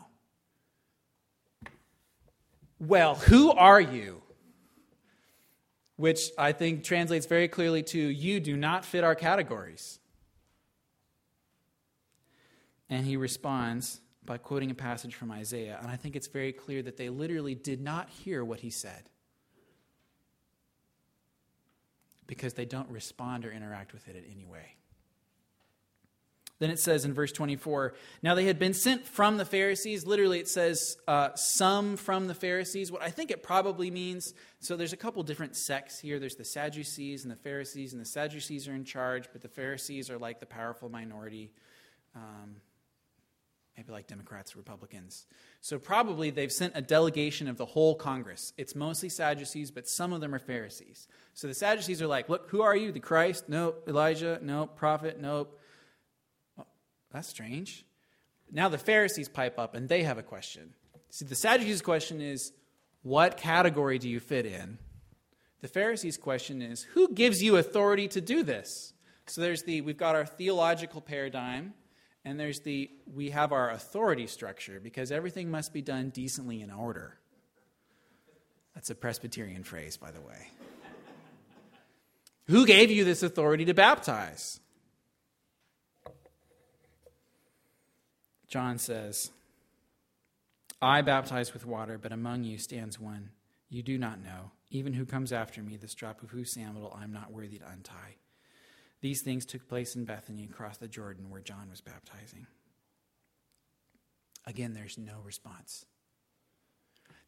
Well, 2.78 3.14
who 3.14 3.50
are 3.52 3.80
you? 3.80 4.22
Which 5.96 6.30
I 6.36 6.52
think 6.52 6.82
translates 6.82 7.26
very 7.26 7.48
clearly 7.48 7.82
to 7.84 7.98
you 7.98 8.40
do 8.40 8.56
not 8.56 8.84
fit 8.84 9.04
our 9.04 9.14
categories. 9.14 10.00
And 12.90 13.06
he 13.06 13.16
responds 13.16 14.00
by 14.24 14.38
quoting 14.38 14.70
a 14.70 14.74
passage 14.74 15.14
from 15.14 15.30
Isaiah. 15.30 15.78
And 15.80 15.90
I 15.90 15.96
think 15.96 16.16
it's 16.16 16.28
very 16.28 16.52
clear 16.52 16.82
that 16.82 16.96
they 16.96 17.10
literally 17.10 17.54
did 17.54 17.80
not 17.80 18.08
hear 18.08 18.44
what 18.44 18.60
he 18.60 18.70
said 18.70 19.10
because 22.26 22.54
they 22.54 22.64
don't 22.64 22.88
respond 22.88 23.44
or 23.44 23.52
interact 23.52 23.92
with 23.92 24.08
it 24.08 24.16
in 24.16 24.24
any 24.32 24.46
way. 24.46 24.76
Then 26.60 26.70
it 26.70 26.78
says 26.78 27.04
in 27.04 27.12
verse 27.12 27.32
24, 27.32 27.94
now 28.22 28.34
they 28.34 28.44
had 28.44 28.58
been 28.58 28.74
sent 28.74 29.06
from 29.06 29.36
the 29.38 29.44
Pharisees. 29.44 30.06
Literally, 30.06 30.38
it 30.38 30.48
says 30.48 30.96
uh, 31.08 31.34
some 31.34 31.96
from 31.96 32.28
the 32.28 32.34
Pharisees. 32.34 32.92
What 32.92 33.02
I 33.02 33.10
think 33.10 33.30
it 33.30 33.42
probably 33.42 33.90
means 33.90 34.32
so 34.60 34.76
there's 34.76 34.92
a 34.92 34.96
couple 34.96 35.22
different 35.24 35.56
sects 35.56 35.98
here. 35.98 36.18
There's 36.18 36.36
the 36.36 36.44
Sadducees 36.44 37.24
and 37.24 37.32
the 37.32 37.36
Pharisees, 37.36 37.92
and 37.92 38.00
the 38.00 38.06
Sadducees 38.06 38.68
are 38.68 38.74
in 38.74 38.84
charge, 38.84 39.28
but 39.32 39.42
the 39.42 39.48
Pharisees 39.48 40.08
are 40.10 40.16
like 40.16 40.40
the 40.40 40.46
powerful 40.46 40.88
minority, 40.88 41.52
um, 42.14 42.56
maybe 43.76 43.92
like 43.92 44.06
Democrats, 44.06 44.56
Republicans. 44.56 45.26
So 45.60 45.78
probably 45.78 46.30
they've 46.30 46.52
sent 46.52 46.74
a 46.76 46.82
delegation 46.82 47.48
of 47.48 47.56
the 47.56 47.66
whole 47.66 47.94
Congress. 47.94 48.52
It's 48.56 48.74
mostly 48.74 49.08
Sadducees, 49.08 49.70
but 49.70 49.88
some 49.88 50.12
of 50.12 50.20
them 50.20 50.34
are 50.34 50.38
Pharisees. 50.38 51.08
So 51.34 51.48
the 51.48 51.54
Sadducees 51.54 52.00
are 52.00 52.06
like, 52.06 52.28
look, 52.28 52.48
who 52.50 52.62
are 52.62 52.76
you? 52.76 52.92
The 52.92 53.00
Christ? 53.00 53.48
Nope. 53.48 53.84
Elijah? 53.88 54.38
Nope. 54.42 54.76
Prophet? 54.76 55.20
Nope. 55.20 55.58
That's 57.12 57.28
strange. 57.28 57.84
Now 58.50 58.68
the 58.68 58.78
Pharisees 58.78 59.28
pipe 59.28 59.58
up 59.58 59.74
and 59.74 59.88
they 59.88 60.02
have 60.02 60.18
a 60.18 60.22
question. 60.22 60.74
See, 61.10 61.24
the 61.24 61.34
Sadducees' 61.34 61.82
question 61.82 62.20
is, 62.20 62.52
what 63.02 63.36
category 63.36 63.98
do 63.98 64.08
you 64.08 64.18
fit 64.18 64.46
in? 64.46 64.78
The 65.60 65.68
Pharisees' 65.68 66.16
question 66.16 66.60
is, 66.60 66.82
who 66.82 67.12
gives 67.14 67.42
you 67.42 67.56
authority 67.56 68.08
to 68.08 68.20
do 68.20 68.42
this? 68.42 68.92
So 69.26 69.40
there's 69.40 69.62
the, 69.62 69.80
we've 69.80 69.96
got 69.96 70.16
our 70.16 70.26
theological 70.26 71.00
paradigm, 71.00 71.74
and 72.24 72.40
there's 72.40 72.60
the, 72.60 72.90
we 73.12 73.30
have 73.30 73.52
our 73.52 73.70
authority 73.70 74.26
structure 74.26 74.80
because 74.80 75.12
everything 75.12 75.50
must 75.50 75.72
be 75.72 75.82
done 75.82 76.10
decently 76.10 76.62
in 76.62 76.70
order. 76.70 77.18
That's 78.74 78.90
a 78.90 78.94
Presbyterian 78.94 79.62
phrase, 79.62 79.96
by 79.96 80.10
the 80.10 80.20
way. 80.20 80.48
Who 82.46 82.66
gave 82.66 82.90
you 82.90 83.04
this 83.04 83.22
authority 83.22 83.64
to 83.66 83.74
baptize? 83.74 84.60
John 88.48 88.78
says, 88.78 89.30
I 90.80 91.02
baptize 91.02 91.52
with 91.52 91.66
water, 91.66 91.98
but 91.98 92.12
among 92.12 92.44
you 92.44 92.58
stands 92.58 93.00
one 93.00 93.30
you 93.68 93.82
do 93.82 93.98
not 93.98 94.22
know, 94.22 94.52
even 94.70 94.92
who 94.92 95.04
comes 95.04 95.32
after 95.32 95.62
me, 95.62 95.76
the 95.76 95.88
strap 95.88 96.22
of 96.22 96.30
whose 96.30 96.52
sandal 96.52 96.96
I 96.96 97.02
am 97.02 97.12
not 97.12 97.32
worthy 97.32 97.58
to 97.58 97.68
untie. 97.68 98.16
These 99.04 99.20
things 99.20 99.44
took 99.44 99.68
place 99.68 99.96
in 99.96 100.06
Bethany 100.06 100.48
across 100.50 100.78
the 100.78 100.88
Jordan 100.88 101.28
where 101.28 101.42
John 101.42 101.68
was 101.68 101.82
baptizing. 101.82 102.46
Again, 104.46 104.72
there's 104.72 104.96
no 104.96 105.20
response. 105.22 105.84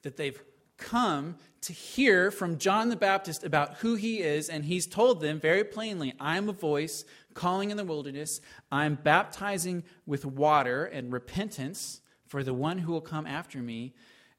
That 0.00 0.16
they've 0.16 0.42
come 0.78 1.36
to 1.60 1.74
hear 1.74 2.30
from 2.30 2.56
John 2.56 2.88
the 2.88 2.96
Baptist 2.96 3.44
about 3.44 3.74
who 3.74 3.94
he 3.94 4.20
is, 4.20 4.48
and 4.48 4.64
he's 4.64 4.86
told 4.86 5.20
them 5.20 5.38
very 5.38 5.64
plainly 5.64 6.14
I'm 6.18 6.48
a 6.48 6.54
voice 6.54 7.04
calling 7.34 7.70
in 7.70 7.76
the 7.76 7.84
wilderness. 7.84 8.40
I'm 8.72 8.94
baptizing 8.94 9.84
with 10.06 10.24
water 10.24 10.86
and 10.86 11.12
repentance 11.12 12.00
for 12.26 12.42
the 12.42 12.54
one 12.54 12.78
who 12.78 12.92
will 12.92 13.02
come 13.02 13.26
after 13.26 13.58
me. 13.58 13.92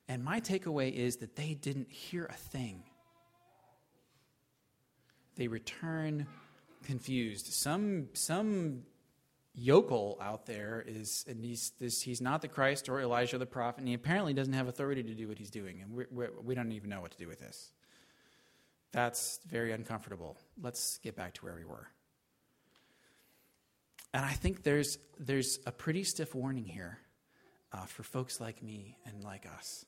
And 0.08 0.24
my 0.24 0.42
takeaway 0.42 0.92
is 0.92 1.18
that 1.18 1.36
they 1.36 1.54
didn't 1.54 1.92
hear 1.92 2.26
a 2.26 2.34
thing. 2.34 2.82
They 5.36 5.48
return 5.48 6.26
confused. 6.88 7.48
Some, 7.48 8.08
some 8.14 8.84
yokel 9.54 10.18
out 10.22 10.46
there 10.46 10.84
is, 10.88 11.26
and 11.28 11.44
he's, 11.44 11.74
this, 11.80 12.02
he's 12.02 12.22
not 12.22 12.42
the 12.42 12.48
Christ 12.48 12.88
or 12.88 13.02
Elijah 13.02 13.38
the 13.38 13.46
prophet, 13.46 13.80
and 13.80 13.88
he 13.88 13.94
apparently 13.94 14.34
doesn't 14.34 14.54
have 14.54 14.68
authority 14.68 15.04
to 15.04 15.14
do 15.14 15.28
what 15.28 15.38
he's 15.38 15.52
doing, 15.52 15.82
and 15.82 15.94
we're, 15.94 16.08
we're, 16.10 16.32
we 16.42 16.56
do 16.56 16.64
not 16.64 16.74
even 16.74 16.90
know 16.90 17.02
what 17.02 17.12
to 17.12 17.18
do 17.18 17.28
with 17.28 17.40
this. 17.40 17.72
That's 18.94 19.40
very 19.50 19.74
uncomfortable. 19.74 20.38
Let's 20.62 20.98
get 21.00 21.16
back 21.16 21.34
to 21.36 21.46
where 21.46 21.56
we 21.56 21.66
were. 21.66 21.88
And 24.14 24.26
I 24.26 24.32
think 24.32 24.64
there's, 24.64 24.98
there's 25.20 25.60
a 25.66 25.72
pretty 25.72 26.06
stiff 26.06 26.34
warning 26.34 26.64
here 26.64 27.00
uh, 27.74 27.86
for 27.86 28.04
folks 28.04 28.40
like 28.40 28.64
me 28.64 28.98
and 29.06 29.24
like 29.24 29.46
us 29.58 29.86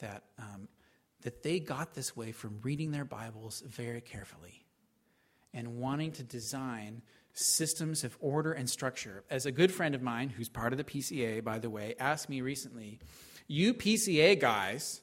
that, 0.00 0.24
um, 0.38 0.68
that 1.22 1.44
they 1.44 1.60
got 1.60 1.94
this 1.94 2.16
way 2.16 2.32
from 2.32 2.58
reading 2.62 2.90
their 2.90 3.04
Bibles 3.04 3.62
very 3.64 4.00
carefully 4.00 4.64
and 5.52 5.78
wanting 5.78 6.12
to 6.12 6.22
design 6.22 7.02
systems 7.32 8.04
of 8.04 8.16
order 8.20 8.52
and 8.52 8.68
structure. 8.68 9.24
As 9.30 9.46
a 9.46 9.52
good 9.52 9.72
friend 9.72 9.94
of 9.94 10.02
mine, 10.02 10.28
who's 10.28 10.48
part 10.48 10.72
of 10.72 10.78
the 10.78 10.84
PCA, 10.84 11.42
by 11.42 11.58
the 11.58 11.70
way, 11.70 11.94
asked 11.98 12.28
me 12.28 12.40
recently, 12.40 12.98
You 13.46 13.74
PCA 13.74 14.38
guys 14.38 15.00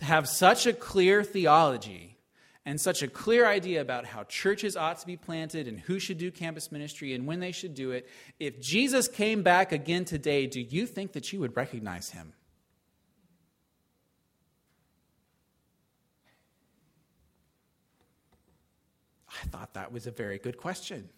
have 0.00 0.28
such 0.28 0.66
a 0.66 0.72
clear 0.72 1.24
theology 1.24 2.18
and 2.64 2.80
such 2.80 3.02
a 3.02 3.08
clear 3.08 3.46
idea 3.46 3.80
about 3.80 4.04
how 4.04 4.24
churches 4.24 4.76
ought 4.76 4.98
to 4.98 5.06
be 5.06 5.16
planted 5.16 5.66
and 5.66 5.80
who 5.80 5.98
should 5.98 6.18
do 6.18 6.30
campus 6.30 6.70
ministry 6.70 7.14
and 7.14 7.26
when 7.26 7.40
they 7.40 7.52
should 7.52 7.74
do 7.74 7.92
it. 7.92 8.06
If 8.38 8.60
Jesus 8.60 9.08
came 9.08 9.42
back 9.42 9.72
again 9.72 10.04
today, 10.04 10.46
do 10.46 10.60
you 10.60 10.86
think 10.86 11.12
that 11.12 11.32
you 11.32 11.40
would 11.40 11.56
recognize 11.56 12.10
him? 12.10 12.34
I 19.42 19.46
thought 19.46 19.74
that 19.74 19.92
was 19.92 20.06
a 20.06 20.10
very 20.10 20.38
good 20.38 20.56
question. 20.56 21.08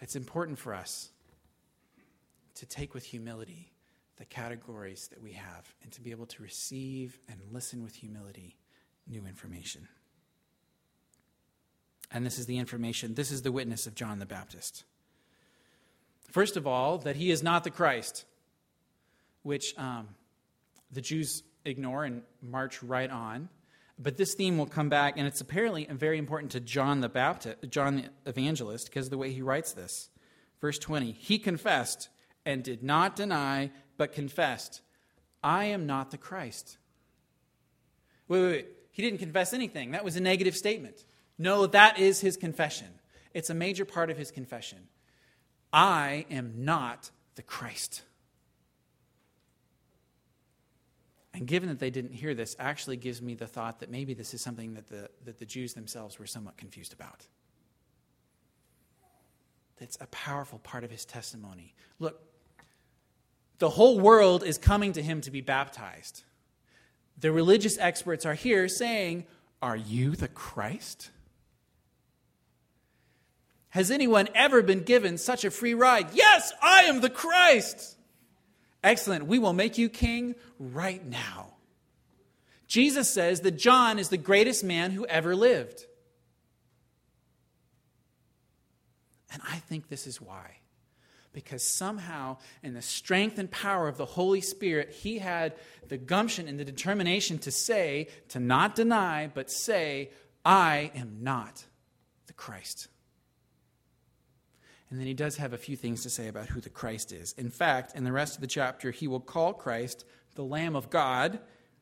It's 0.00 0.16
important 0.16 0.58
for 0.58 0.74
us 0.74 1.10
to 2.54 2.66
take 2.66 2.94
with 2.94 3.04
humility 3.04 3.72
the 4.16 4.24
categories 4.24 5.08
that 5.08 5.22
we 5.22 5.32
have 5.32 5.74
and 5.82 5.90
to 5.92 6.00
be 6.00 6.10
able 6.10 6.26
to 6.26 6.42
receive 6.42 7.18
and 7.28 7.38
listen 7.52 7.82
with 7.82 7.94
humility 7.94 8.56
new 9.06 9.24
information. 9.26 9.88
And 12.10 12.26
this 12.26 12.38
is 12.38 12.46
the 12.46 12.58
information, 12.58 13.14
this 13.14 13.30
is 13.30 13.42
the 13.42 13.52
witness 13.52 13.86
of 13.86 13.94
John 13.94 14.18
the 14.18 14.26
Baptist. 14.26 14.84
First 16.30 16.56
of 16.56 16.66
all, 16.66 16.98
that 16.98 17.16
he 17.16 17.30
is 17.30 17.42
not 17.42 17.64
the 17.64 17.70
Christ, 17.70 18.24
which 19.42 19.76
um, 19.78 20.08
the 20.92 21.00
Jews 21.00 21.42
ignore 21.64 22.04
and 22.04 22.22
march 22.42 22.82
right 22.82 23.10
on. 23.10 23.48
But 24.02 24.16
this 24.16 24.34
theme 24.34 24.56
will 24.56 24.66
come 24.66 24.88
back, 24.88 25.18
and 25.18 25.26
it's 25.26 25.42
apparently 25.42 25.86
very 25.90 26.16
important 26.16 26.52
to 26.52 26.60
John 26.60 27.00
the 27.00 27.08
Baptist, 27.10 27.58
John 27.68 27.96
the 27.96 28.30
Evangelist, 28.30 28.86
because 28.86 29.06
of 29.06 29.10
the 29.10 29.18
way 29.18 29.30
he 29.30 29.42
writes 29.42 29.72
this. 29.72 30.08
Verse 30.60 30.78
20 30.78 31.12
He 31.12 31.38
confessed 31.38 32.08
and 32.46 32.62
did 32.62 32.82
not 32.82 33.14
deny, 33.14 33.70
but 33.98 34.12
confessed, 34.12 34.80
I 35.42 35.66
am 35.66 35.86
not 35.86 36.10
the 36.10 36.18
Christ. 36.18 36.78
Wait, 38.26 38.40
wait, 38.40 38.50
wait. 38.50 38.68
He 38.92 39.02
didn't 39.02 39.18
confess 39.18 39.52
anything. 39.52 39.90
That 39.90 40.04
was 40.04 40.16
a 40.16 40.20
negative 40.20 40.56
statement. 40.56 41.04
No, 41.38 41.66
that 41.66 41.98
is 41.98 42.20
his 42.20 42.36
confession. 42.36 42.88
It's 43.34 43.50
a 43.50 43.54
major 43.54 43.84
part 43.84 44.10
of 44.10 44.16
his 44.16 44.30
confession. 44.30 44.88
I 45.72 46.26
am 46.30 46.64
not 46.64 47.10
the 47.34 47.42
Christ. 47.42 48.02
And 51.40 51.48
given 51.48 51.70
that 51.70 51.78
they 51.78 51.88
didn't 51.88 52.12
hear 52.12 52.34
this, 52.34 52.54
actually 52.58 52.98
gives 52.98 53.22
me 53.22 53.34
the 53.34 53.46
thought 53.46 53.80
that 53.80 53.90
maybe 53.90 54.12
this 54.12 54.34
is 54.34 54.42
something 54.42 54.74
that 54.74 54.90
the, 54.90 55.08
that 55.24 55.38
the 55.38 55.46
Jews 55.46 55.72
themselves 55.72 56.18
were 56.18 56.26
somewhat 56.26 56.58
confused 56.58 56.92
about. 56.92 57.26
That's 59.78 59.96
a 60.02 60.06
powerful 60.08 60.58
part 60.58 60.84
of 60.84 60.90
his 60.90 61.06
testimony. 61.06 61.74
Look, 61.98 62.20
the 63.58 63.70
whole 63.70 63.98
world 63.98 64.44
is 64.44 64.58
coming 64.58 64.92
to 64.92 65.02
him 65.02 65.22
to 65.22 65.30
be 65.30 65.40
baptized. 65.40 66.24
The 67.18 67.32
religious 67.32 67.78
experts 67.78 68.26
are 68.26 68.34
here 68.34 68.68
saying, 68.68 69.24
Are 69.62 69.78
you 69.78 70.16
the 70.16 70.28
Christ? 70.28 71.10
Has 73.70 73.90
anyone 73.90 74.28
ever 74.34 74.60
been 74.60 74.82
given 74.82 75.16
such 75.16 75.46
a 75.46 75.50
free 75.50 75.72
ride? 75.72 76.08
Yes, 76.12 76.52
I 76.60 76.82
am 76.82 77.00
the 77.00 77.08
Christ. 77.08 77.96
Excellent. 78.82 79.26
We 79.26 79.38
will 79.38 79.52
make 79.52 79.78
you 79.78 79.88
king 79.88 80.34
right 80.58 81.04
now. 81.04 81.54
Jesus 82.66 83.10
says 83.10 83.40
that 83.40 83.58
John 83.58 83.98
is 83.98 84.08
the 84.08 84.16
greatest 84.16 84.62
man 84.62 84.92
who 84.92 85.04
ever 85.06 85.34
lived. 85.34 85.84
And 89.32 89.42
I 89.48 89.56
think 89.56 89.88
this 89.88 90.06
is 90.06 90.20
why. 90.20 90.56
Because 91.32 91.62
somehow, 91.62 92.38
in 92.62 92.74
the 92.74 92.82
strength 92.82 93.38
and 93.38 93.50
power 93.50 93.86
of 93.86 93.96
the 93.96 94.06
Holy 94.06 94.40
Spirit, 94.40 94.90
he 94.90 95.18
had 95.18 95.54
the 95.86 95.98
gumption 95.98 96.48
and 96.48 96.58
the 96.58 96.64
determination 96.64 97.38
to 97.38 97.52
say, 97.52 98.08
to 98.28 98.40
not 98.40 98.74
deny, 98.74 99.30
but 99.32 99.50
say, 99.50 100.10
I 100.44 100.90
am 100.94 101.18
not 101.22 101.64
the 102.26 102.32
Christ. 102.32 102.88
And 104.90 104.98
then 104.98 105.06
he 105.06 105.14
does 105.14 105.36
have 105.36 105.52
a 105.52 105.58
few 105.58 105.76
things 105.76 106.02
to 106.02 106.10
say 106.10 106.26
about 106.26 106.48
who 106.48 106.60
the 106.60 106.68
Christ 106.68 107.12
is. 107.12 107.32
In 107.38 107.50
fact, 107.50 107.96
in 107.96 108.04
the 108.04 108.12
rest 108.12 108.34
of 108.34 108.40
the 108.40 108.48
chapter, 108.48 108.90
he 108.90 109.06
will 109.06 109.20
call 109.20 109.52
Christ 109.52 110.04
the 110.34 110.42
Lamb 110.42 110.74
of 110.74 110.90
God 110.90 111.38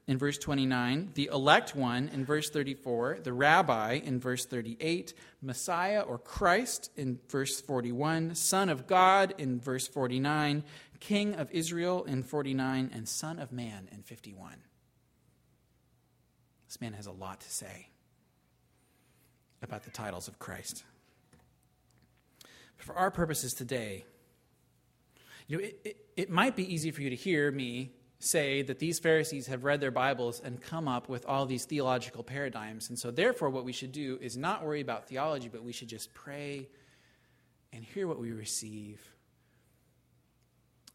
in 0.07 0.17
verse 0.17 0.39
29, 0.39 1.11
the 1.15 1.29
elect 1.33 1.77
one 1.77 2.09
in 2.09 2.25
verse 2.25 2.49
34, 2.49 3.19
the 3.23 3.33
rabbi 3.33 4.01
in 4.03 4.19
verse 4.19 4.47
38, 4.47 5.13
Messiah 5.43 6.01
or 6.01 6.17
Christ 6.17 6.91
in 6.97 7.19
verse 7.29 7.61
41, 7.61 8.35
Son 8.35 8.71
of 8.71 8.87
God 8.87 9.35
in 9.37 9.61
verse 9.61 9.87
49, 9.87 10.65
King 10.99 11.35
of 11.35 11.51
Israel 11.51 12.05
in 12.05 12.23
49, 12.23 12.91
and 12.95 13.07
Son 13.07 13.39
of 13.39 13.53
Man 13.53 13.89
in 13.93 14.03
51. 14.03 14.55
This 16.67 16.81
man 16.81 16.95
has 16.95 17.07
a 17.07 17.13
lot 17.13 17.41
to 17.41 17.51
say 17.51 17.89
about 19.63 19.85
the 19.85 19.91
titles 19.91 20.27
of 20.27 20.39
Christ 20.39 20.85
for 22.79 22.95
our 22.95 23.11
purposes 23.11 23.55
today, 23.55 24.05
you 25.47 25.59
know, 25.59 25.65
it, 25.65 25.81
it, 25.85 25.97
it 26.17 26.31
might 26.31 26.57
be 26.57 26.73
easy 26.73 26.91
for 26.91 27.03
you 27.03 27.11
to 27.11 27.17
hear 27.17 27.51
me 27.51 27.93
say 28.21 28.63
that 28.63 28.79
these 28.79 28.99
Pharisees 28.99 29.47
have 29.47 29.65
read 29.65 29.81
their 29.81 29.91
Bibles 29.91 30.41
and 30.41 30.61
come 30.61 30.89
up 30.89 31.09
with 31.09 31.25
all 31.27 31.47
these 31.47 31.65
theological 31.65 32.25
paradigms. 32.25 32.89
And 32.89 32.99
so, 32.99 33.11
therefore, 33.11 33.51
what 33.51 33.65
we 33.65 33.73
should 33.73 33.93
do 33.93 34.19
is 34.21 34.37
not 34.37 34.65
worry 34.65 34.81
about 34.81 35.09
theology, 35.09 35.49
but 35.49 35.63
we 35.63 35.73
should 35.73 35.89
just 35.89 36.13
pray 36.15 36.69
and 37.73 37.85
hear 37.85 38.09
what 38.09 38.19
we 38.19 38.33
receive. 38.33 39.01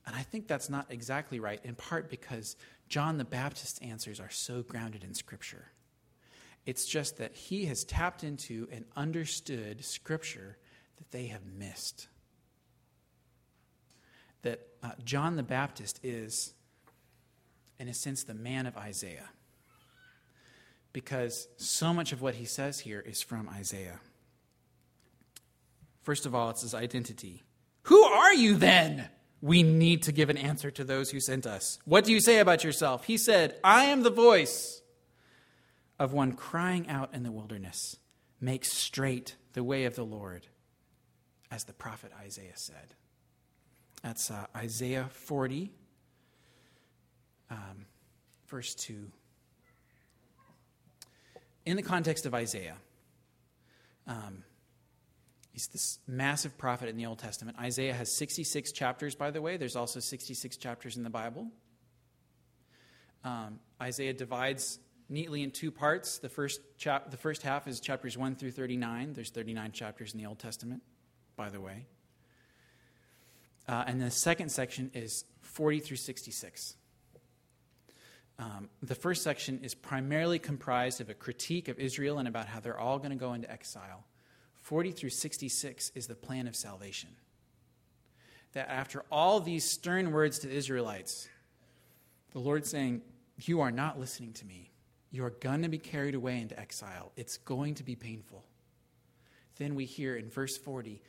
And 0.06 0.16
I 0.16 0.22
think 0.22 0.48
that's 0.48 0.70
not 0.70 0.88
exactly 0.90 1.40
right, 1.40 1.62
in 1.64 1.76
part 1.76 2.10
because 2.10 2.58
John 2.90 3.18
the 3.18 3.26
Baptist's 3.26 3.80
answers 3.80 4.20
are 4.20 4.30
so 4.30 4.62
grounded 4.62 5.04
in 5.04 5.14
Scripture. 5.14 5.68
It's 6.66 6.86
just 6.86 7.18
that 7.18 7.36
he 7.36 7.66
has 7.66 7.84
tapped 7.84 8.24
into 8.24 8.68
and 8.72 8.86
understood 8.96 9.84
Scripture 9.84 10.58
that 11.04 11.18
they 11.18 11.28
have 11.28 11.46
missed. 11.46 12.08
That 14.44 14.62
uh, 14.82 14.92
John 15.04 15.36
the 15.36 15.44
Baptist 15.44 16.00
is, 16.04 16.54
in 17.78 17.90
a 17.90 17.94
sense, 17.94 18.24
the 18.24 18.34
man 18.34 18.66
of 18.66 18.78
Isaiah. 18.78 19.30
Because 20.94 21.48
so 21.58 21.94
much 21.94 22.14
of 22.14 22.22
what 22.22 22.36
he 22.36 22.46
says 22.46 22.80
here 22.80 23.02
is 23.02 23.22
from 23.22 23.50
Isaiah. 23.50 24.00
First 26.04 26.26
of 26.26 26.34
all, 26.34 26.50
it's 26.52 26.62
his 26.62 26.74
identity. 26.74 27.44
Who 27.84 28.02
are 28.04 28.34
you 28.34 28.56
then? 28.56 29.10
We 29.42 29.62
need 29.62 30.04
to 30.04 30.14
give 30.14 30.30
an 30.30 30.38
answer 30.38 30.72
to 30.72 30.86
those 30.86 31.10
who 31.10 31.20
sent 31.20 31.46
us. 31.46 31.80
What 31.84 32.06
do 32.06 32.14
you 32.14 32.22
say 32.22 32.40
about 32.40 32.64
yourself? 32.64 33.06
He 33.06 33.18
said, 33.18 33.60
I 33.62 33.86
am 33.86 34.04
the 34.04 34.10
voice 34.10 34.82
of 36.00 36.14
one 36.14 36.34
crying 36.34 36.88
out 36.88 37.14
in 37.14 37.24
the 37.24 37.32
wilderness, 37.32 37.98
Make 38.40 38.64
straight 38.66 39.36
the 39.54 39.64
way 39.64 39.86
of 39.86 39.96
the 39.96 40.06
Lord, 40.06 40.48
as 41.54 41.66
the 41.66 41.74
prophet 41.74 42.12
Isaiah 42.20 42.56
said. 42.56 42.96
That's 44.02 44.32
uh, 44.32 44.48
Isaiah 44.56 45.08
40, 45.12 45.72
um, 47.52 47.86
verse 48.48 48.74
2. 48.76 48.96
In 51.66 51.78
the 51.78 51.84
context 51.84 52.26
of 52.26 52.34
Isaiah, 52.34 52.76
um, 54.08 54.44
He's 55.54 55.68
this 55.68 56.00
massive 56.08 56.58
prophet 56.58 56.90
in 56.90 56.98
the 56.98 57.06
Old 57.06 57.20
Testament. 57.20 57.58
Isaiah 57.60 57.94
has 57.94 58.12
66 58.12 58.72
chapters, 58.72 59.14
by 59.14 59.30
the 59.30 59.40
way. 59.40 59.56
There's 59.56 59.76
also 59.76 60.00
66 60.00 60.58
chapters 60.58 60.98
in 60.98 61.04
the 61.04 61.12
Bible. 61.12 61.48
Um, 63.24 63.60
Isaiah 63.80 64.14
divides 64.14 64.80
neatly 65.10 65.44
in 65.44 65.52
two 65.52 65.70
parts. 65.70 66.18
The 66.18 66.28
first, 66.28 66.60
chap- 66.80 67.12
the 67.12 67.18
first 67.18 67.44
half 67.44 67.68
is 67.68 67.80
chapters 67.80 68.18
1 68.18 68.36
through 68.36 68.50
39. 68.50 69.14
There's 69.14 69.30
39 69.30 69.74
chapters 69.74 70.14
in 70.14 70.20
the 70.20 70.26
Old 70.26 70.40
Testament, 70.40 70.82
by 71.36 71.50
the 71.50 71.60
way. 71.60 71.86
Uh, 73.68 73.84
and 73.88 74.02
the 74.02 74.12
second 74.12 74.50
section 74.50 74.92
is 74.94 75.26
40 75.42 75.80
through 75.80 75.98
66. 75.98 76.76
Um, 78.40 78.70
the 78.82 78.96
first 78.96 79.24
section 79.24 79.60
is 79.64 79.76
primarily 79.76 80.40
comprised 80.40 81.00
of 81.00 81.10
a 81.10 81.14
critique 81.14 81.68
of 81.68 81.80
Israel 81.80 82.18
and 82.18 82.28
about 82.28 82.48
how 82.48 82.60
they're 82.60 82.80
all 82.80 82.98
going 82.98 83.12
to 83.12 83.16
go 83.16 83.34
into 83.34 83.50
exile. 83.52 84.04
40 84.62 84.92
through 84.92 85.10
66 85.10 85.92
is 85.94 86.08
the 86.08 86.16
plan 86.16 86.48
of 86.48 86.56
salvation. 86.56 87.10
That 88.54 88.70
after 88.70 89.04
all 89.12 89.40
these 89.40 89.70
stern 89.70 90.12
words 90.12 90.40
to 90.40 90.48
the 90.48 90.56
Israelites, 90.56 91.28
the 92.32 92.40
Lord's 92.40 92.70
saying, 92.70 93.02
You 93.40 93.62
are 93.62 93.72
not 93.72 94.00
listening 94.00 94.34
to 94.34 94.46
me. 94.46 94.72
You 95.12 95.24
are 95.26 95.32
going 95.32 95.62
to 95.62 95.70
be 95.70 95.78
carried 95.78 96.16
away 96.16 96.42
into 96.42 96.60
exile. 96.60 97.12
It's 97.16 97.38
going 97.38 97.76
to 97.76 97.84
be 97.84 97.96
painful. 97.96 98.44
Then 99.58 99.76
we 99.76 99.86
hear 99.86 100.16
in 100.16 100.30
verse 100.30 100.58
40, 100.58 101.02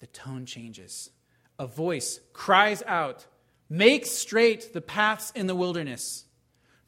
the 0.00 0.06
tone 0.08 0.46
changes. 0.46 1.10
A 1.58 1.66
voice 1.66 2.20
cries 2.32 2.82
out, 2.86 3.26
Make 3.68 4.04
straight 4.06 4.72
the 4.72 4.80
paths 4.80 5.30
in 5.34 5.46
the 5.46 5.54
wilderness, 5.54 6.24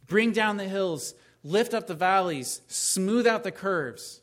bring 0.07 0.33
down 0.33 0.57
the 0.57 0.69
hills, 0.69 1.15
lift 1.45 1.75
up 1.75 1.87
the 1.87 1.95
valleys, 1.95 2.61
smooth 2.67 3.27
out 3.27 3.45
the 3.45 3.53
curves 3.53 4.23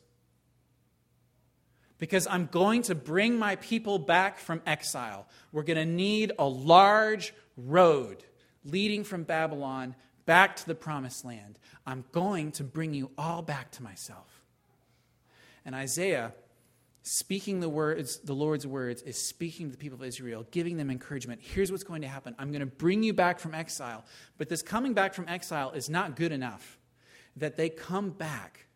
because 2.00 2.26
I'm 2.26 2.46
going 2.46 2.82
to 2.82 2.94
bring 2.96 3.38
my 3.38 3.56
people 3.56 3.98
back 3.98 4.38
from 4.38 4.62
exile. 4.66 5.28
We're 5.52 5.62
going 5.62 5.76
to 5.76 5.84
need 5.84 6.32
a 6.38 6.46
large 6.46 7.32
road 7.56 8.24
leading 8.64 9.04
from 9.04 9.22
Babylon 9.22 9.94
back 10.24 10.56
to 10.56 10.66
the 10.66 10.74
promised 10.74 11.24
land. 11.24 11.58
I'm 11.86 12.04
going 12.10 12.52
to 12.52 12.64
bring 12.64 12.94
you 12.94 13.10
all 13.16 13.42
back 13.42 13.70
to 13.72 13.82
myself. 13.82 14.42
And 15.64 15.74
Isaiah, 15.74 16.32
speaking 17.02 17.60
the 17.60 17.68
words, 17.68 18.18
the 18.18 18.34
Lord's 18.34 18.66
words, 18.66 19.02
is 19.02 19.20
speaking 19.20 19.66
to 19.66 19.72
the 19.72 19.78
people 19.78 19.96
of 19.96 20.04
Israel, 20.04 20.46
giving 20.50 20.76
them 20.76 20.90
encouragement. 20.90 21.40
Here's 21.42 21.70
what's 21.70 21.84
going 21.84 22.02
to 22.02 22.08
happen. 22.08 22.34
I'm 22.38 22.50
going 22.50 22.60
to 22.60 22.66
bring 22.66 23.02
you 23.02 23.12
back 23.12 23.38
from 23.38 23.54
exile. 23.54 24.04
But 24.38 24.48
this 24.48 24.62
coming 24.62 24.92
back 24.92 25.14
from 25.14 25.28
exile 25.28 25.70
is 25.72 25.88
not 25.88 26.16
good 26.16 26.32
enough. 26.32 26.78
That 27.36 27.56
they 27.56 27.68
come 27.68 28.10
back 28.10 28.66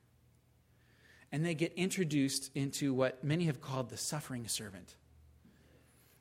and 1.31 1.45
they 1.45 1.55
get 1.55 1.73
introduced 1.75 2.51
into 2.55 2.95
what 2.95 3.25
many 3.25 3.45
have 3.47 3.61
called 3.61 3.91
the 3.91 3.97
suffering 3.97 4.47
servant. 4.47 4.95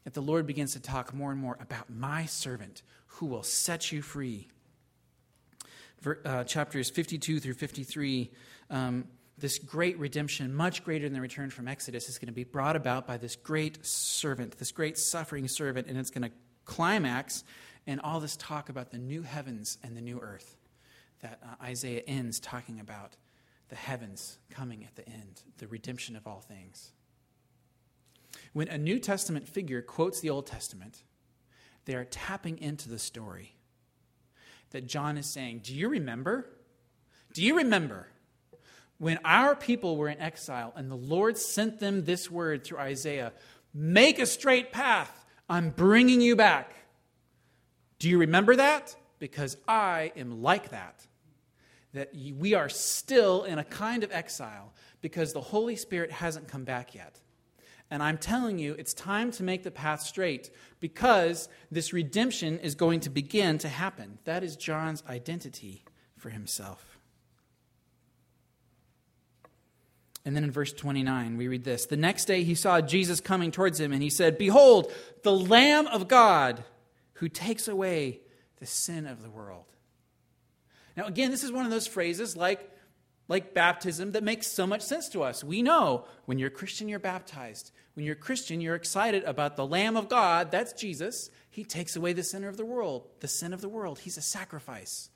That 0.04 0.14
the 0.14 0.22
Lord 0.22 0.46
begins 0.46 0.74
to 0.74 0.80
talk 0.80 1.14
more 1.14 1.32
and 1.32 1.40
more 1.40 1.58
about 1.62 1.90
my 1.90 2.26
servant 2.26 2.82
who 3.06 3.28
will 3.28 3.44
set 3.44 3.92
you 3.92 4.02
free. 4.02 4.48
Uh, 6.26 6.44
chapters 6.44 6.90
52 6.90 7.40
through 7.40 7.54
53, 7.54 8.30
um, 8.70 9.06
this 9.38 9.58
great 9.60 9.98
redemption, 9.98 10.54
much 10.54 10.84
greater 10.84 11.06
than 11.06 11.14
the 11.14 11.22
return 11.22 11.50
from 11.50 11.68
Exodus, 11.68 12.08
is 12.10 12.18
going 12.18 12.28
to 12.28 12.34
be 12.34 12.44
brought 12.44 12.76
about 12.76 13.08
by 13.08 13.18
this 13.18 13.36
great 13.36 13.86
servant, 13.86 14.58
this 14.58 14.72
great 14.72 14.98
suffering 14.98 15.48
servant, 15.48 15.88
and 15.88 15.98
it's 15.98 16.12
going 16.12 16.30
to 16.30 16.32
climax 16.66 17.44
in 17.86 18.00
all 18.00 18.20
this 18.20 18.38
talk 18.38 18.70
about 18.70 18.92
the 18.92 18.98
new 18.98 19.24
heavens 19.24 19.78
and 19.84 19.98
the 19.98 20.02
new 20.02 20.20
earth 20.20 20.58
that 21.22 21.40
uh, 21.44 21.64
Isaiah 21.64 22.04
ends 22.06 22.40
talking 22.40 22.80
about 22.80 23.18
the 23.70 23.76
heavens 23.76 24.38
coming 24.50 24.84
at 24.84 24.96
the 24.96 25.08
end, 25.08 25.42
the 25.58 25.68
redemption 25.68 26.16
of 26.16 26.28
all 26.28 26.42
things. 26.42 26.92
When 28.54 28.68
a 28.68 28.78
New 28.78 29.00
Testament 29.00 29.48
figure 29.48 29.82
quotes 29.82 30.20
the 30.20 30.30
Old 30.30 30.46
Testament, 30.46 31.04
they 31.86 31.96
are 31.96 32.06
tapping 32.06 32.60
into 32.60 32.90
the 32.90 33.00
story 33.00 33.56
that 34.72 34.88
John 34.88 35.18
is 35.18 35.26
saying, 35.26 35.62
Do 35.64 35.74
you 35.74 35.90
remember? 35.90 36.48
Do 37.34 37.44
you 37.44 37.58
remember 37.58 38.08
when 38.98 39.20
our 39.26 39.56
people 39.56 39.98
were 39.98 40.10
in 40.10 40.20
exile 40.20 40.74
and 40.76 40.90
the 40.90 40.96
Lord 40.96 41.38
sent 41.38 41.80
them 41.80 42.06
this 42.06 42.30
word 42.30 42.64
through 42.64 42.80
Isaiah 42.80 43.34
Make 43.76 44.20
a 44.20 44.28
straight 44.28 44.72
path. 44.72 45.26
I'm 45.50 45.72
bringing 45.72 46.22
you 46.22 46.36
back. 46.36 46.76
Do 47.98 48.08
you 48.08 48.20
remember 48.20 48.56
that? 48.56 48.96
Because 49.18 49.58
I 49.68 50.12
am 50.16 50.44
like 50.44 50.70
that 50.70 51.08
that 51.94 52.12
we 52.14 52.56
are 52.56 52.70
still 52.70 53.44
in 53.44 53.60
a 53.60 53.64
kind 53.64 54.04
of 54.04 54.12
exile 54.12 54.74
because 55.02 55.32
the 55.32 55.42
Holy 55.42 55.76
Spirit 55.76 56.12
hasn't 56.12 56.48
come 56.48 56.64
back 56.64 56.96
yet. 56.96 57.20
And 57.92 58.02
I'm 58.02 58.18
telling 58.18 58.58
you, 58.58 58.74
it's 58.80 58.94
time 58.94 59.32
to 59.34 59.44
make 59.44 59.62
the 59.62 59.70
path 59.70 60.02
straight 60.02 60.50
because 60.80 61.48
this 61.70 61.94
redemption 61.94 62.58
is 62.60 62.74
going 62.74 63.02
to 63.02 63.12
begin 63.12 63.60
to 63.60 63.70
happen. 63.70 64.18
That 64.24 64.44
is 64.44 64.56
John's 64.56 65.04
identity 65.08 65.84
for 66.18 66.30
himself. 66.30 66.93
And 70.26 70.36
then 70.36 70.44
in 70.44 70.52
verse 70.52 70.72
29, 70.72 71.38
we 71.38 71.48
read 71.48 71.64
this 71.64 71.86
The 71.86 71.98
next 71.98 72.26
day 72.26 72.44
he 72.44 72.56
saw 72.56 72.82
Jesus 72.82 73.20
coming 73.20 73.52
towards 73.52 73.80
him, 73.80 73.92
and 73.92 74.02
he 74.02 74.10
said, 74.10 74.38
Behold, 74.38 74.92
the 75.24 75.36
Lamb 75.36 75.88
of 75.88 76.08
God 76.08 76.64
who 77.16 77.30
takes 77.30 77.68
away 77.68 78.22
the 78.60 78.66
sin 78.66 79.06
of 79.06 79.22
the 79.22 79.30
world. 79.30 79.66
Now, 80.96 81.06
again, 81.06 81.32
this 81.32 81.44
is 81.44 81.52
one 81.52 81.66
of 81.66 81.72
those 81.72 81.88
phrases 81.88 82.38
like, 82.38 82.70
like 83.28 83.54
baptism 83.54 84.12
that 84.12 84.24
makes 84.24 84.48
so 84.48 84.66
much 84.68 84.82
sense 84.82 85.10
to 85.10 85.24
us. 85.24 85.44
We 85.44 85.62
know 85.62 86.06
when 86.26 86.40
you're 86.40 86.50
a 86.50 86.52
Christian, 86.52 86.88
you're 86.88 87.00
baptized. 87.00 87.72
When 87.96 88.06
you're 88.06 88.16
a 88.16 88.18
Christian, 88.18 88.62
you're 88.62 88.76
excited 88.76 89.24
about 89.24 89.56
the 89.56 89.66
Lamb 89.66 89.98
of 89.98 90.10
God. 90.10 90.52
That's 90.52 90.74
Jesus. 90.74 91.30
He 91.50 91.64
takes 91.64 91.96
away 91.96 92.14
the 92.14 92.24
sin 92.24 92.44
of 92.44 92.58
the 92.58 92.66
world. 92.66 93.08
The 93.20 93.28
sin 93.28 93.54
of 93.54 93.62
the 93.62 93.70
world. 93.70 94.00
He's 94.00 94.18
a 94.18 94.22
sacrifice. 94.22 95.10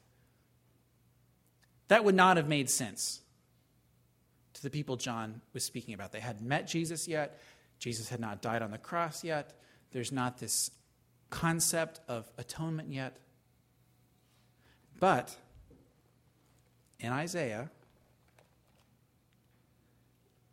That 1.88 2.04
would 2.04 2.16
not 2.16 2.38
have 2.38 2.48
made 2.48 2.70
sense 2.70 3.22
to 4.58 4.64
the 4.64 4.70
people 4.70 4.96
John 4.96 5.42
was 5.54 5.64
speaking 5.64 5.94
about. 5.94 6.12
They 6.12 6.20
hadn't 6.20 6.46
met 6.48 6.68
Jesus 6.68 7.08
yet. 7.08 7.40
Jesus 7.80 8.10
had 8.10 8.20
not 8.20 8.42
died 8.42 8.62
on 8.62 8.72
the 8.72 8.78
cross 8.78 9.24
yet. 9.24 9.54
There's 9.92 10.12
not 10.12 10.40
this 10.40 10.72
concept 11.30 12.02
of 12.08 12.30
atonement 12.38 12.92
yet. 12.92 13.18
But 15.00 15.36
in 17.00 17.12
Isaiah 17.12 17.70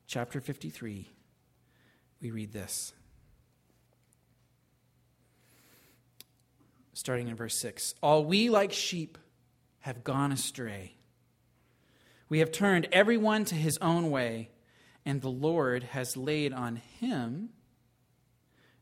chapter 0.07 0.41
53, 0.41 1.09
we 2.21 2.31
read 2.31 2.53
this. 2.53 2.93
Starting 6.93 7.29
in 7.29 7.37
verse 7.37 7.57
6 7.57 7.95
All 8.03 8.25
we 8.25 8.51
like 8.51 8.73
sheep 8.73 9.19
have 9.81 10.05
gone 10.05 10.31
astray. 10.31 10.95
We 12.29 12.39
have 12.39 12.53
turned 12.53 12.89
everyone 12.91 13.45
to 13.47 13.55
his 13.55 13.79
own 13.79 14.11
way, 14.11 14.51
and 15.05 15.21
the 15.21 15.31
Lord 15.31 15.83
has 15.83 16.17
laid 16.17 16.53
on 16.53 16.77
him 16.77 17.51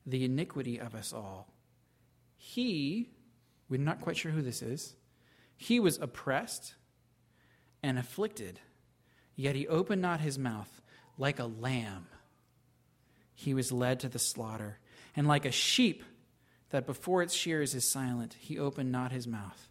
the 0.06 0.24
iniquity 0.24 0.78
of 0.78 0.94
us 0.94 1.12
all. 1.12 1.52
He, 2.36 3.10
we're 3.68 3.80
not 3.80 4.00
quite 4.00 4.16
sure 4.16 4.32
who 4.32 4.42
this 4.42 4.62
is, 4.62 4.94
he 5.56 5.78
was 5.78 5.98
oppressed 5.98 6.74
and 7.82 7.98
afflicted, 7.98 8.60
yet 9.36 9.54
he 9.54 9.68
opened 9.68 10.02
not 10.02 10.20
his 10.20 10.38
mouth. 10.38 10.80
Like 11.18 11.38
a 11.38 11.44
lamb, 11.44 12.06
he 13.34 13.54
was 13.54 13.70
led 13.70 14.00
to 14.00 14.08
the 14.08 14.18
slaughter, 14.18 14.78
and 15.14 15.28
like 15.28 15.44
a 15.44 15.52
sheep 15.52 16.02
that 16.70 16.86
before 16.86 17.22
its 17.22 17.34
shears 17.34 17.74
is 17.74 17.88
silent, 17.88 18.34
he 18.40 18.58
opened 18.58 18.90
not 18.90 19.12
his 19.12 19.26
mouth. 19.26 19.68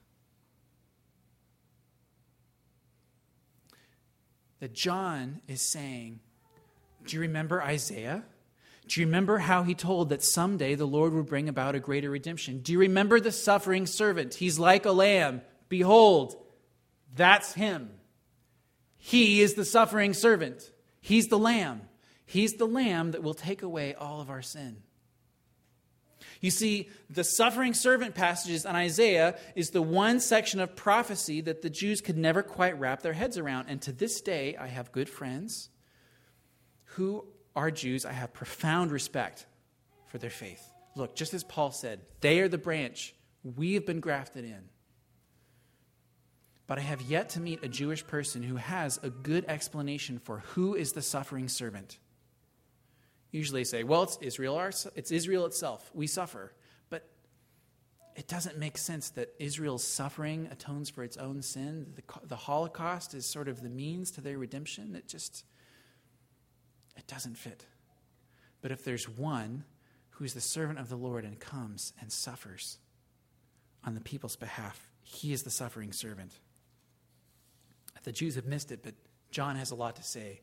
That 4.62 4.74
John 4.74 5.42
is 5.48 5.62
saying, 5.62 6.20
Do 7.06 7.18
you 7.18 7.22
remember 7.22 7.62
Isaiah? 7.62 8.24
Do 8.88 9.00
you 9.00 9.08
remember 9.08 9.40
how 9.40 9.64
he 9.64 9.74
told 9.74 10.10
that 10.10 10.24
someday 10.24 10.76
the 10.76 10.86
Lord 10.86 11.14
would 11.14 11.26
bring 11.26 11.50
about 11.50 11.76
a 11.76 11.80
greater 11.80 12.10
redemption? 12.10 12.60
Do 12.60 12.72
you 12.72 12.80
remember 12.80 13.20
the 13.20 13.32
suffering 13.32 13.88
servant? 13.88 14.36
He's 14.36 14.60
like 14.60 14.86
a 14.86 14.92
lamb. 14.92 15.42
Behold, 15.68 16.36
that's 17.16 17.54
him. 17.54 17.90
He 18.98 19.42
is 19.42 19.56
the 19.56 19.66
suffering 19.66 20.14
servant. 20.14 20.72
He's 21.00 21.28
the 21.28 21.40
lamb. 21.40 21.82
He's 22.26 22.54
the 22.54 22.68
lamb 22.68 23.12
that 23.12 23.24
will 23.24 23.34
take 23.34 23.64
away 23.64 23.96
all 23.96 24.22
of 24.22 24.30
our 24.30 24.44
sin. 24.44 24.84
You 26.42 26.52
see, 26.52 26.90
the 27.10 27.24
suffering 27.24 27.74
servant 27.74 28.16
passages 28.16 28.66
in 28.66 28.76
Isaiah 28.76 29.38
is 29.56 29.70
the 29.70 29.82
one 29.82 30.20
section 30.20 30.60
of 30.60 30.76
prophecy 30.76 31.40
that 31.42 31.62
the 31.62 31.70
Jews 31.70 32.02
could 32.02 32.18
never 32.18 32.44
quite 32.44 32.78
wrap 32.80 33.02
their 33.02 33.14
heads 33.14 33.38
around. 33.38 33.68
And 33.70 33.82
to 33.84 33.92
this 33.92 34.20
day, 34.20 34.58
I 34.58 34.68
have 34.68 34.92
good 34.92 35.08
friends 35.08 35.70
who 36.96 37.26
are 37.56 37.72
Jews. 37.72 38.06
I 38.06 38.12
have 38.12 38.34
profound 38.34 38.92
respect 38.92 39.46
for 40.08 40.18
their 40.18 40.30
faith. 40.30 40.68
Look, 40.96 41.16
just 41.16 41.34
as 41.34 41.44
Paul 41.44 41.72
said, 41.72 42.02
they 42.20 42.42
are 42.42 42.50
the 42.50 42.58
branch, 42.58 43.16
we 43.44 43.76
have 43.76 43.86
been 43.86 44.02
grafted 44.02 44.44
in 44.44 44.70
but 46.72 46.80
I 46.80 46.84
have 46.84 47.02
yet 47.02 47.28
to 47.32 47.42
meet 47.42 47.66
a 47.66 47.68
Jewish 47.68 48.08
person 48.08 48.42
who 48.42 48.56
has 48.56 48.98
a 49.04 49.10
good 49.10 49.44
explanation 49.50 50.20
for 50.20 50.38
who 50.54 50.74
is 50.74 50.94
the 50.94 51.02
suffering 51.02 51.50
servant. 51.50 52.00
Usually 53.32 53.64
say, 53.64 53.84
well, 53.84 54.04
it's 54.04 54.18
Israel, 54.22 54.60
it's 54.60 55.12
Israel 55.12 55.46
itself. 55.46 55.90
We 55.94 56.08
suffer. 56.08 56.54
But 56.90 57.10
it 58.16 58.28
doesn't 58.28 58.58
make 58.58 58.78
sense 58.78 59.10
that 59.12 59.34
Israel's 59.40 59.84
suffering 59.84 60.50
atones 60.52 60.90
for 60.90 61.04
its 61.04 61.18
own 61.18 61.42
sin. 61.42 61.94
The, 61.96 62.28
the 62.28 62.36
Holocaust 62.36 63.14
is 63.14 63.26
sort 63.26 63.48
of 63.48 63.62
the 63.62 63.70
means 63.70 64.12
to 64.12 64.22
their 64.22 64.38
redemption. 64.38 64.96
It 64.96 65.08
just, 65.08 65.46
it 66.98 67.08
doesn't 67.08 67.38
fit. 67.38 67.66
But 68.62 68.72
if 68.72 68.84
there's 68.84 69.08
one 69.08 69.64
who's 70.12 70.34
the 70.34 70.42
servant 70.42 70.78
of 70.78 70.90
the 70.90 70.98
Lord 70.98 71.24
and 71.24 71.40
comes 71.40 71.94
and 72.02 72.12
suffers 72.12 72.78
on 73.84 73.96
the 73.96 74.02
people's 74.02 74.36
behalf, 74.36 74.92
he 75.04 75.32
is 75.32 75.44
the 75.44 75.50
suffering 75.50 75.94
servant. 75.94 76.34
The 78.04 78.12
Jews 78.12 78.36
have 78.36 78.46
missed 78.46 78.72
it, 78.72 78.82
but 78.84 78.96
John 79.32 79.56
has 79.56 79.72
a 79.72 79.76
lot 79.76 79.96
to 79.96 80.04
say. 80.04 80.42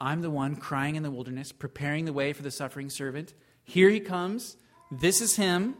I'm 0.00 0.22
the 0.22 0.30
one 0.30 0.56
crying 0.56 0.96
in 0.96 1.02
the 1.02 1.10
wilderness, 1.10 1.52
preparing 1.52 2.06
the 2.06 2.12
way 2.12 2.32
for 2.32 2.42
the 2.42 2.50
suffering 2.50 2.88
servant. 2.88 3.34
Here 3.64 3.90
he 3.90 4.00
comes. 4.00 4.56
This 4.90 5.20
is 5.20 5.36
him. 5.36 5.74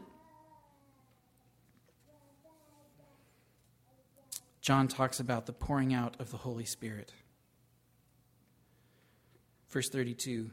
John 4.61 4.87
talks 4.87 5.19
about 5.19 5.47
the 5.47 5.53
pouring 5.53 5.93
out 5.93 6.15
of 6.19 6.29
the 6.29 6.37
Holy 6.37 6.65
Spirit. 6.65 7.13
Verse 9.69 9.89
32 9.89 10.51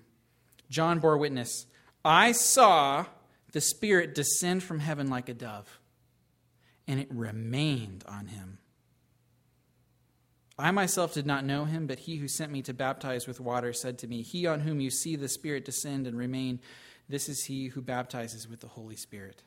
John 0.70 0.98
bore 0.98 1.18
witness 1.18 1.66
I 2.04 2.33
saw 2.33 3.07
the 3.52 3.61
Spirit 3.61 4.14
descend 4.14 4.62
from 4.62 4.78
heaven 4.78 5.09
like 5.09 5.28
a 5.28 5.35
dove, 5.35 5.78
and 6.87 6.98
it 7.00 7.09
remained 7.11 8.04
on 8.09 8.28
him. 8.28 8.59
I 10.59 10.73
myself 10.73 11.14
did 11.14 11.27
not 11.27 11.44
know 11.44 11.64
him, 11.64 11.87
but 11.87 12.01
he 12.01 12.16
who 12.16 12.27
sent 12.27 12.51
me 12.51 12.62
to 12.62 12.75
baptize 12.75 13.27
with 13.27 13.40
water 13.40 13.73
said 13.73 13.99
to 13.99 14.09
me, 14.09 14.23
He 14.23 14.47
on 14.47 14.61
whom 14.61 14.81
you 14.81 14.90
see 14.90 15.14
the 15.14 15.29
Spirit 15.29 15.64
descend 15.64 16.07
and 16.07 16.18
remain, 16.18 16.61
this 17.09 17.29
is 17.29 17.44
he 17.44 17.68
who 17.68 17.81
baptizes 17.81 18.49
with 18.49 18.61
the 18.61 18.68
Holy 18.68 18.97
Spirit. 18.97 19.42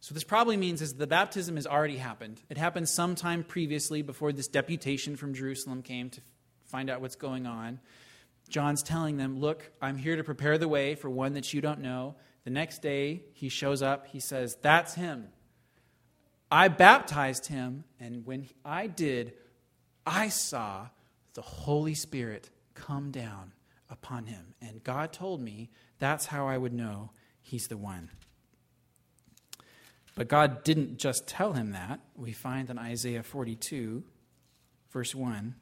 So, 0.00 0.14
this 0.14 0.24
probably 0.24 0.56
means 0.56 0.82
is 0.82 0.94
the 0.94 1.06
baptism 1.06 1.56
has 1.56 1.66
already 1.66 1.98
happened. 1.98 2.40
It 2.48 2.58
happened 2.58 2.88
sometime 2.88 3.44
previously 3.44 4.02
before 4.02 4.32
this 4.32 4.48
deputation 4.48 5.14
from 5.14 5.34
Jerusalem 5.34 5.82
came 5.82 6.10
to 6.10 6.20
find 6.64 6.90
out 6.90 7.00
what's 7.00 7.14
going 7.14 7.46
on. 7.46 7.78
John's 8.48 8.82
telling 8.82 9.18
them, 9.18 9.38
Look, 9.38 9.70
I'm 9.80 9.96
here 9.96 10.16
to 10.16 10.24
prepare 10.24 10.58
the 10.58 10.68
way 10.68 10.94
for 10.94 11.08
one 11.08 11.34
that 11.34 11.52
you 11.52 11.60
don't 11.60 11.80
know. 11.80 12.16
The 12.44 12.50
next 12.50 12.82
day, 12.82 13.22
he 13.34 13.48
shows 13.48 13.82
up. 13.82 14.08
He 14.08 14.18
says, 14.18 14.56
That's 14.62 14.94
him. 14.94 15.28
I 16.50 16.68
baptized 16.68 17.46
him, 17.46 17.84
and 18.00 18.26
when 18.26 18.48
I 18.64 18.86
did, 18.86 19.34
I 20.06 20.28
saw 20.28 20.88
the 21.34 21.42
Holy 21.42 21.94
Spirit 21.94 22.50
come 22.74 23.10
down 23.10 23.52
upon 23.88 24.26
him. 24.26 24.54
And 24.60 24.82
God 24.82 25.12
told 25.12 25.40
me 25.40 25.70
that's 25.98 26.26
how 26.26 26.46
I 26.46 26.58
would 26.58 26.72
know 26.72 27.10
he's 27.40 27.68
the 27.68 27.76
one. 27.76 28.10
But 30.14 30.28
God 30.28 30.64
didn't 30.64 30.98
just 30.98 31.26
tell 31.26 31.52
him 31.52 31.72
that. 31.72 32.00
We 32.16 32.32
find 32.32 32.68
in 32.68 32.78
Isaiah 32.78 33.22
42, 33.22 34.02
verse 34.90 35.14
1 35.14 35.54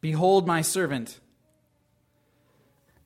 Behold, 0.00 0.46
my 0.46 0.62
servant, 0.62 1.20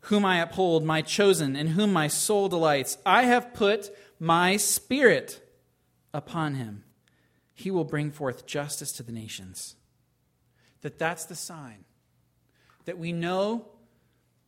whom 0.03 0.25
I 0.25 0.39
uphold, 0.39 0.85
my 0.85 1.03
chosen, 1.03 1.57
in 1.57 1.69
whom 1.69 1.93
my 1.93 2.07
soul 2.07 2.49
delights. 2.49 2.99
I 3.05 3.25
have 3.25 3.53
put 3.53 3.91
my 4.21 4.57
spirit 4.57 5.41
upon 6.13 6.55
him 6.55 6.85
he 7.55 7.71
will 7.71 7.85
bring 7.85 8.11
forth 8.11 8.47
justice 8.47 8.93
to 8.93 9.03
the 9.03 9.13
nations. 9.13 9.77
That 10.83 10.99
that's 10.99 11.25
the 11.25 11.37
sign. 11.37 11.85
That 12.85 12.99
we 12.99 13.13
know 13.13 13.69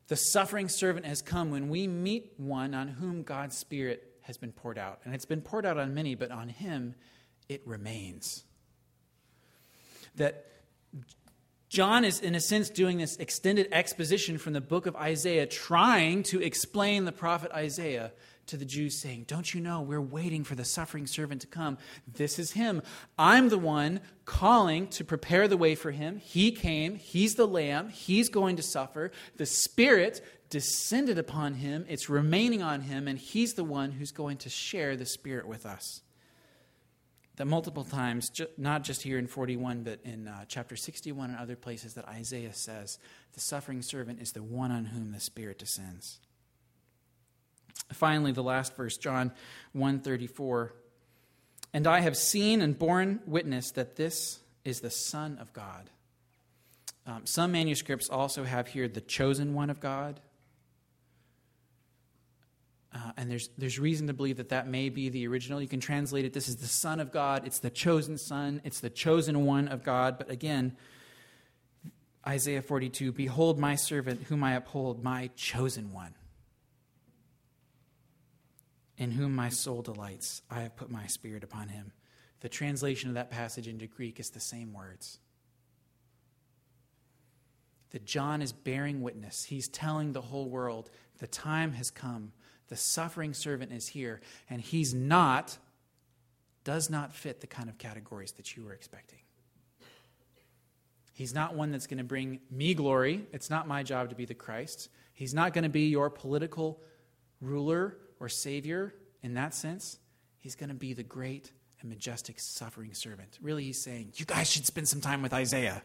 the 0.08 0.16
suffering 0.16 0.68
servant 0.68 1.06
has 1.06 1.22
come 1.22 1.50
when 1.50 1.68
we 1.68 1.86
meet 1.86 2.34
one 2.36 2.74
on 2.74 2.88
whom 2.88 3.22
God's 3.22 3.56
Spirit 3.56 4.02
has 4.22 4.36
been 4.36 4.52
poured 4.52 4.76
out. 4.76 5.00
And 5.04 5.14
it's 5.14 5.24
been 5.24 5.40
poured 5.40 5.64
out 5.64 5.78
on 5.78 5.94
many, 5.94 6.14
but 6.14 6.30
on 6.30 6.48
him 6.48 6.94
it 7.48 7.62
remains. 7.64 8.44
That 10.16 10.46
John 11.68 12.04
is, 12.04 12.20
in 12.20 12.34
a 12.34 12.40
sense, 12.40 12.70
doing 12.70 12.98
this 12.98 13.16
extended 13.16 13.68
exposition 13.72 14.38
from 14.38 14.52
the 14.52 14.60
book 14.60 14.86
of 14.86 14.96
Isaiah, 14.96 15.46
trying 15.46 16.22
to 16.24 16.42
explain 16.42 17.04
the 17.04 17.12
prophet 17.12 17.52
Isaiah 17.52 18.12
to 18.46 18.56
the 18.56 18.64
Jews, 18.64 19.00
saying, 19.00 19.24
Don't 19.26 19.52
you 19.52 19.60
know 19.60 19.80
we're 19.80 20.00
waiting 20.00 20.44
for 20.44 20.54
the 20.54 20.64
suffering 20.64 21.06
servant 21.06 21.40
to 21.42 21.46
come? 21.46 21.78
This 22.06 22.38
is 22.38 22.52
him. 22.52 22.82
I'm 23.18 23.48
the 23.48 23.58
one 23.58 24.00
calling 24.24 24.88
to 24.88 25.04
prepare 25.04 25.48
the 25.48 25.56
way 25.56 25.74
for 25.74 25.90
him. 25.90 26.18
He 26.18 26.52
came, 26.52 26.96
he's 26.96 27.34
the 27.34 27.46
lamb, 27.46 27.88
he's 27.88 28.28
going 28.28 28.56
to 28.56 28.62
suffer. 28.62 29.10
The 29.36 29.46
Spirit 29.46 30.24
descended 30.50 31.18
upon 31.18 31.54
him, 31.54 31.84
it's 31.88 32.08
remaining 32.08 32.62
on 32.62 32.82
him, 32.82 33.08
and 33.08 33.18
he's 33.18 33.54
the 33.54 33.64
one 33.64 33.92
who's 33.92 34.12
going 34.12 34.38
to 34.38 34.48
share 34.48 34.96
the 34.96 35.06
Spirit 35.06 35.46
with 35.46 35.66
us. 35.66 36.02
That 37.36 37.46
multiple 37.46 37.84
times, 37.84 38.30
not 38.56 38.82
just 38.82 39.02
here 39.02 39.18
in 39.18 39.26
41, 39.26 39.82
but 39.82 40.00
in 40.04 40.26
uh, 40.26 40.46
chapter 40.48 40.74
61 40.74 41.30
and 41.30 41.38
other 41.38 41.56
places, 41.56 41.92
that 41.94 42.08
Isaiah 42.08 42.54
says 42.54 42.98
the 43.34 43.40
suffering 43.40 43.82
servant 43.82 44.22
is 44.22 44.32
the 44.32 44.42
one 44.42 44.70
on 44.70 44.86
whom 44.86 45.12
the 45.12 45.20
Spirit 45.20 45.58
descends. 45.58 46.20
Finally, 47.92 48.32
the 48.32 48.42
last 48.42 48.76
verse, 48.76 48.96
John 48.96 49.32
134. 49.72 50.72
And 51.72 51.86
I 51.86 52.00
have 52.00 52.16
seen 52.16 52.62
and 52.62 52.78
borne 52.78 53.20
witness 53.26 53.70
that 53.72 53.96
this 53.96 54.40
is 54.64 54.80
the 54.80 54.90
Son 54.90 55.38
of 55.38 55.52
God. 55.52 55.90
Um, 57.06 57.24
some 57.24 57.52
manuscripts 57.52 58.08
also 58.08 58.44
have 58.44 58.66
here 58.68 58.88
the 58.88 59.00
chosen 59.00 59.54
one 59.54 59.70
of 59.70 59.78
God. 59.78 60.20
Uh, 62.92 63.12
and 63.16 63.30
there's, 63.30 63.50
there's 63.58 63.78
reason 63.78 64.06
to 64.06 64.14
believe 64.14 64.38
that 64.38 64.48
that 64.48 64.66
may 64.66 64.88
be 64.88 65.08
the 65.08 65.26
original. 65.28 65.60
You 65.60 65.68
can 65.68 65.80
translate 65.80 66.24
it 66.24 66.32
this 66.32 66.48
is 66.48 66.56
the 66.56 66.66
Son 66.66 66.98
of 66.98 67.12
God, 67.12 67.46
it's 67.46 67.58
the 67.58 67.70
chosen 67.70 68.16
Son, 68.16 68.60
it's 68.64 68.80
the 68.80 68.90
chosen 68.90 69.44
one 69.44 69.68
of 69.68 69.84
God. 69.84 70.18
But 70.18 70.30
again, 70.30 70.76
Isaiah 72.26 72.62
42 72.62 73.12
Behold 73.12 73.58
my 73.58 73.76
servant, 73.76 74.24
whom 74.24 74.42
I 74.42 74.54
uphold, 74.54 75.04
my 75.04 75.30
chosen 75.36 75.92
one 75.92 76.14
in 78.98 79.10
whom 79.10 79.34
my 79.34 79.48
soul 79.48 79.82
delights. 79.82 80.42
I 80.50 80.60
have 80.60 80.76
put 80.76 80.90
my 80.90 81.06
spirit 81.06 81.44
upon 81.44 81.68
him. 81.68 81.92
The 82.40 82.48
translation 82.48 83.08
of 83.08 83.14
that 83.14 83.30
passage 83.30 83.68
into 83.68 83.86
Greek 83.86 84.20
is 84.20 84.30
the 84.30 84.40
same 84.40 84.72
words. 84.72 85.18
That 87.90 88.04
John 88.04 88.42
is 88.42 88.52
bearing 88.52 89.02
witness. 89.02 89.44
He's 89.44 89.68
telling 89.68 90.12
the 90.12 90.20
whole 90.20 90.48
world 90.48 90.90
the 91.18 91.26
time 91.26 91.72
has 91.72 91.90
come. 91.90 92.32
The 92.68 92.76
suffering 92.76 93.32
servant 93.32 93.72
is 93.72 93.88
here, 93.88 94.20
and 94.50 94.60
he's 94.60 94.92
not, 94.92 95.56
does 96.64 96.90
not 96.90 97.14
fit 97.14 97.40
the 97.40 97.46
kind 97.46 97.68
of 97.68 97.78
categories 97.78 98.32
that 98.32 98.56
you 98.56 98.64
were 98.64 98.72
expecting. 98.72 99.20
He's 101.12 101.32
not 101.32 101.54
one 101.54 101.70
that's 101.70 101.86
going 101.86 101.98
to 101.98 102.04
bring 102.04 102.40
me 102.50 102.74
glory. 102.74 103.24
It's 103.32 103.48
not 103.48 103.66
my 103.66 103.82
job 103.82 104.10
to 104.10 104.14
be 104.14 104.26
the 104.26 104.34
Christ. 104.34 104.90
He's 105.14 105.32
not 105.32 105.54
going 105.54 105.64
to 105.64 105.70
be 105.70 105.88
your 105.88 106.10
political 106.10 106.82
ruler 107.40 107.96
or 108.20 108.28
Savior 108.28 108.94
in 109.22 109.34
that 109.34 109.54
sense, 109.54 109.98
he's 110.38 110.54
going 110.54 110.68
to 110.68 110.74
be 110.74 110.92
the 110.92 111.02
great 111.02 111.52
and 111.80 111.90
majestic 111.90 112.38
suffering 112.38 112.94
servant. 112.94 113.38
Really, 113.42 113.64
he's 113.64 113.82
saying, 113.82 114.12
You 114.14 114.24
guys 114.24 114.50
should 114.50 114.66
spend 114.66 114.88
some 114.88 115.00
time 115.00 115.22
with 115.22 115.32
Isaiah. 115.32 115.82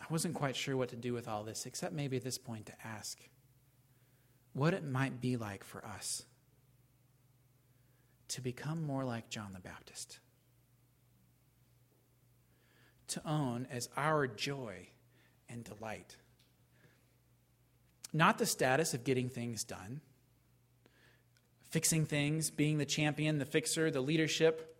I 0.00 0.04
wasn't 0.10 0.34
quite 0.34 0.54
sure 0.54 0.76
what 0.76 0.90
to 0.90 0.96
do 0.96 1.14
with 1.14 1.26
all 1.26 1.44
this, 1.44 1.64
except 1.64 1.94
maybe 1.94 2.18
at 2.18 2.24
this 2.24 2.36
point 2.36 2.66
to 2.66 2.74
ask 2.84 3.18
what 4.52 4.74
it 4.74 4.84
might 4.84 5.20
be 5.20 5.38
like 5.38 5.64
for 5.64 5.84
us 5.84 6.24
to 8.28 8.42
become 8.42 8.82
more 8.82 9.04
like 9.04 9.30
John 9.30 9.52
the 9.52 9.60
Baptist. 9.60 10.18
To 13.08 13.22
own 13.26 13.66
as 13.70 13.88
our 13.96 14.26
joy 14.26 14.88
and 15.48 15.64
delight 15.64 16.16
not 18.14 18.38
the 18.38 18.46
status 18.46 18.94
of 18.94 19.02
getting 19.02 19.28
things 19.28 19.64
done, 19.64 20.00
fixing 21.70 22.06
things, 22.06 22.50
being 22.50 22.78
the 22.78 22.86
champion, 22.86 23.38
the 23.38 23.44
fixer, 23.44 23.90
the 23.90 24.00
leadership. 24.00 24.76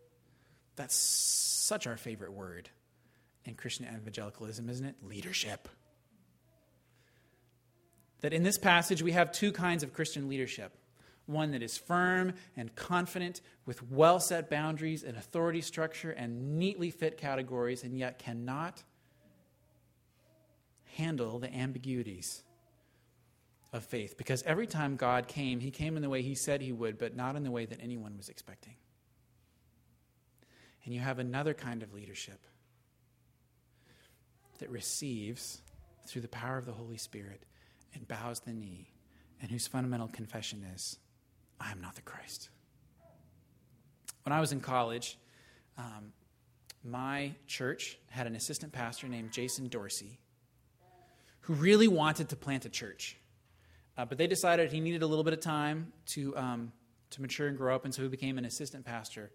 That's 0.76 0.94
such 0.94 1.88
our 1.88 1.96
favorite 1.96 2.32
word 2.32 2.70
in 3.44 3.54
Christian 3.54 3.86
evangelicalism, 3.86 4.70
isn't 4.70 4.86
it? 4.86 4.94
Leadership. 5.02 5.68
That 8.20 8.32
in 8.32 8.44
this 8.44 8.56
passage, 8.56 9.02
we 9.02 9.12
have 9.12 9.32
two 9.32 9.50
kinds 9.52 9.82
of 9.82 9.92
Christian 9.92 10.28
leadership 10.28 10.72
one 11.26 11.52
that 11.52 11.62
is 11.62 11.78
firm 11.78 12.34
and 12.54 12.74
confident 12.76 13.40
with 13.64 13.82
well 13.90 14.20
set 14.20 14.50
boundaries 14.50 15.02
and 15.02 15.16
authority 15.16 15.62
structure 15.62 16.10
and 16.10 16.58
neatly 16.58 16.90
fit 16.90 17.16
categories, 17.16 17.82
and 17.82 17.98
yet 17.98 18.18
cannot 18.18 18.82
handle 20.96 21.38
the 21.38 21.52
ambiguities 21.52 22.43
of 23.74 23.84
faith 23.84 24.16
because 24.16 24.42
every 24.44 24.68
time 24.68 24.94
God 24.94 25.26
came, 25.26 25.58
he 25.58 25.72
came 25.72 25.96
in 25.96 26.02
the 26.02 26.08
way 26.08 26.22
he 26.22 26.36
said 26.36 26.62
he 26.62 26.72
would, 26.72 26.96
but 26.96 27.16
not 27.16 27.34
in 27.34 27.42
the 27.42 27.50
way 27.50 27.66
that 27.66 27.80
anyone 27.82 28.16
was 28.16 28.28
expecting. 28.28 28.76
And 30.84 30.94
you 30.94 31.00
have 31.00 31.18
another 31.18 31.54
kind 31.54 31.82
of 31.82 31.92
leadership 31.92 32.40
that 34.60 34.70
receives 34.70 35.60
through 36.06 36.22
the 36.22 36.28
power 36.28 36.56
of 36.56 36.66
the 36.66 36.72
Holy 36.72 36.96
Spirit 36.96 37.42
and 37.94 38.06
bows 38.06 38.40
the 38.40 38.52
knee, 38.52 38.90
and 39.42 39.50
whose 39.50 39.66
fundamental 39.66 40.08
confession 40.08 40.64
is, 40.74 40.98
I 41.60 41.72
am 41.72 41.80
not 41.80 41.96
the 41.96 42.02
Christ. 42.02 42.50
When 44.22 44.32
I 44.32 44.40
was 44.40 44.52
in 44.52 44.60
college, 44.60 45.18
um, 45.76 46.12
my 46.84 47.32
church 47.46 47.98
had 48.10 48.26
an 48.26 48.36
assistant 48.36 48.72
pastor 48.72 49.08
named 49.08 49.32
Jason 49.32 49.68
Dorsey 49.68 50.20
who 51.40 51.54
really 51.54 51.88
wanted 51.88 52.28
to 52.28 52.36
plant 52.36 52.64
a 52.64 52.68
church. 52.68 53.16
Uh, 53.96 54.04
but 54.04 54.18
they 54.18 54.26
decided 54.26 54.72
he 54.72 54.80
needed 54.80 55.02
a 55.02 55.06
little 55.06 55.24
bit 55.24 55.32
of 55.32 55.40
time 55.40 55.92
to, 56.06 56.36
um, 56.36 56.72
to 57.10 57.22
mature 57.22 57.48
and 57.48 57.56
grow 57.56 57.74
up, 57.74 57.84
and 57.84 57.94
so 57.94 58.02
he 58.02 58.08
became 58.08 58.38
an 58.38 58.44
assistant 58.44 58.84
pastor 58.84 59.30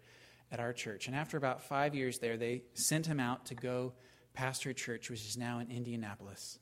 at 0.52 0.60
our 0.60 0.72
church. 0.72 1.06
And 1.06 1.16
after 1.16 1.36
about 1.36 1.62
five 1.62 1.94
years 1.94 2.18
there, 2.18 2.36
they 2.36 2.62
sent 2.74 3.06
him 3.06 3.20
out 3.20 3.46
to 3.46 3.54
go 3.54 3.92
pastor 4.34 4.70
a 4.70 4.74
church, 4.74 5.10
which 5.10 5.24
is 5.24 5.36
now 5.36 5.58
in 5.60 5.70
Indianapolis. 5.70 6.58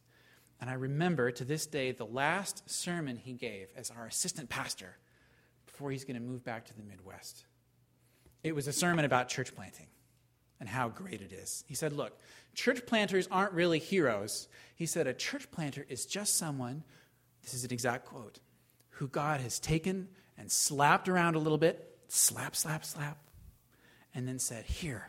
And 0.60 0.68
I 0.68 0.74
remember 0.74 1.30
to 1.32 1.44
this 1.44 1.66
day 1.66 1.92
the 1.92 2.06
last 2.06 2.68
sermon 2.68 3.16
he 3.16 3.32
gave 3.32 3.68
as 3.76 3.90
our 3.90 4.06
assistant 4.06 4.48
pastor 4.48 4.96
before 5.66 5.90
he's 5.90 6.04
going 6.04 6.16
to 6.16 6.22
move 6.22 6.44
back 6.44 6.66
to 6.66 6.76
the 6.76 6.82
Midwest. 6.82 7.44
It 8.42 8.54
was 8.54 8.66
a 8.66 8.72
sermon 8.72 9.04
about 9.04 9.28
church 9.28 9.54
planting 9.54 9.86
and 10.60 10.68
how 10.68 10.88
great 10.88 11.20
it 11.20 11.32
is. 11.32 11.64
He 11.68 11.74
said, 11.74 11.92
Look, 11.92 12.18
church 12.54 12.86
planters 12.86 13.28
aren't 13.30 13.52
really 13.52 13.78
heroes. 13.78 14.48
He 14.74 14.86
said, 14.86 15.06
A 15.06 15.14
church 15.14 15.50
planter 15.50 15.86
is 15.88 16.06
just 16.06 16.36
someone, 16.36 16.82
this 17.42 17.54
is 17.54 17.64
an 17.64 17.72
exact 17.72 18.06
quote, 18.06 18.40
who 18.90 19.08
God 19.08 19.40
has 19.40 19.58
taken 19.58 20.08
and 20.36 20.50
slapped 20.50 21.08
around 21.08 21.34
a 21.34 21.38
little 21.38 21.58
bit, 21.58 21.98
slap, 22.08 22.54
slap, 22.54 22.84
slap, 22.84 23.18
and 24.14 24.26
then 24.26 24.38
said, 24.38 24.64
Here, 24.64 25.08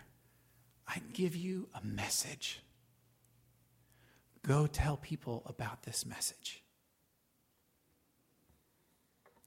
I 0.87 1.01
give 1.13 1.35
you 1.35 1.67
a 1.73 1.85
message. 1.85 2.61
Go 4.45 4.67
tell 4.67 4.97
people 4.97 5.43
about 5.45 5.83
this 5.83 6.05
message. 6.05 6.63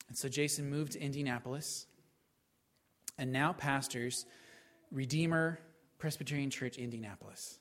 And 0.08 0.16
so 0.16 0.28
Jason 0.28 0.68
moved 0.68 0.92
to 0.92 1.00
Indianapolis 1.00 1.86
and 3.18 3.32
now 3.32 3.52
pastors 3.52 4.26
Redeemer 4.90 5.58
Presbyterian 5.98 6.50
Church, 6.50 6.76
Indianapolis. 6.76 7.58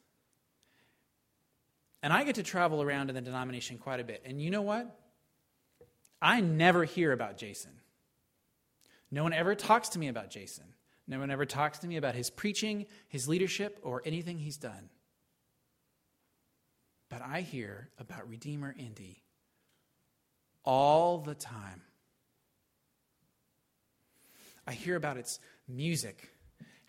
And 2.04 2.12
I 2.12 2.24
get 2.24 2.36
to 2.36 2.44
travel 2.44 2.82
around 2.82 3.10
in 3.10 3.16
the 3.16 3.22
denomination 3.22 3.78
quite 3.78 4.00
a 4.00 4.04
bit. 4.04 4.24
And 4.26 4.42
you 4.42 4.50
know 4.50 4.64
what? 4.64 5.00
I 6.22 6.42
never 6.42 6.84
hear 6.86 7.12
about 7.12 7.38
Jason. 7.38 7.72
No 9.10 9.24
one 9.24 9.34
ever 9.34 9.56
talks 9.56 9.90
to 9.90 10.00
me 10.00 10.08
about 10.08 10.30
Jason. 10.30 10.66
No 11.08 11.20
one 11.20 11.32
ever 11.32 11.46
talks 11.46 11.80
to 11.80 11.88
me 11.88 11.98
about 11.98 12.16
his 12.16 12.30
preaching, 12.30 12.86
his 13.10 13.28
leadership, 13.28 13.80
or 13.84 14.02
anything 14.06 14.38
he's 14.38 14.58
done. 14.58 14.90
But 17.10 17.22
I 17.22 17.42
hear 17.42 17.90
about 18.00 18.30
Redeemer 18.30 18.74
Indy 18.78 19.22
all 20.64 21.18
the 21.18 21.36
time. 21.36 21.82
I 24.66 24.74
hear 24.74 24.96
about 24.96 25.18
its 25.18 25.40
music, 25.68 26.31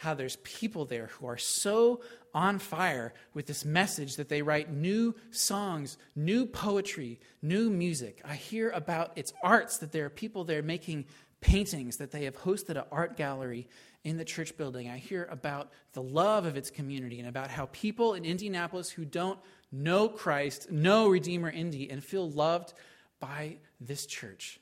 how 0.03 0.15
there's 0.15 0.35
people 0.43 0.85
there 0.85 1.07
who 1.07 1.27
are 1.27 1.39
so 1.39 2.01
on 2.35 2.59
fire 2.59 3.15
with 3.35 3.47
this 3.47 3.65
message 3.65 4.17
that 4.17 4.29
they 4.29 4.43
write 4.43 4.69
new 4.69 5.15
songs, 5.31 5.97
new 6.17 6.45
poetry, 6.45 7.21
new 7.41 7.71
music. 7.71 8.21
I 8.25 8.35
hear 8.35 8.71
about 8.71 9.13
its 9.15 9.33
arts, 9.45 9.79
that 9.79 9.93
there 9.93 10.05
are 10.05 10.11
people 10.11 10.43
there 10.43 10.61
making 10.61 11.05
paintings, 11.41 11.99
that 11.99 12.11
they 12.11 12.25
have 12.25 12.37
hosted 12.37 12.71
an 12.71 12.83
art 12.91 13.17
gallery 13.17 13.69
in 14.03 14.17
the 14.17 14.25
church 14.25 14.57
building. 14.57 14.91
I 14.91 14.99
hear 14.99 15.29
about 15.31 15.71
the 15.93 16.03
love 16.03 16.47
of 16.47 16.57
its 16.57 16.69
community 16.69 17.21
and 17.21 17.29
about 17.29 17.53
how 17.53 17.67
people 17.67 18.15
in 18.15 18.25
Indianapolis 18.25 18.91
who 18.91 19.05
don't 19.05 19.39
know 19.71 20.09
Christ 20.09 20.73
know 20.73 21.09
Redeemer 21.09 21.51
Indy 21.51 21.89
and 21.89 22.03
feel 22.03 22.29
loved 22.29 22.73
by 23.21 23.59
this 23.81 24.05
church. 24.05 24.59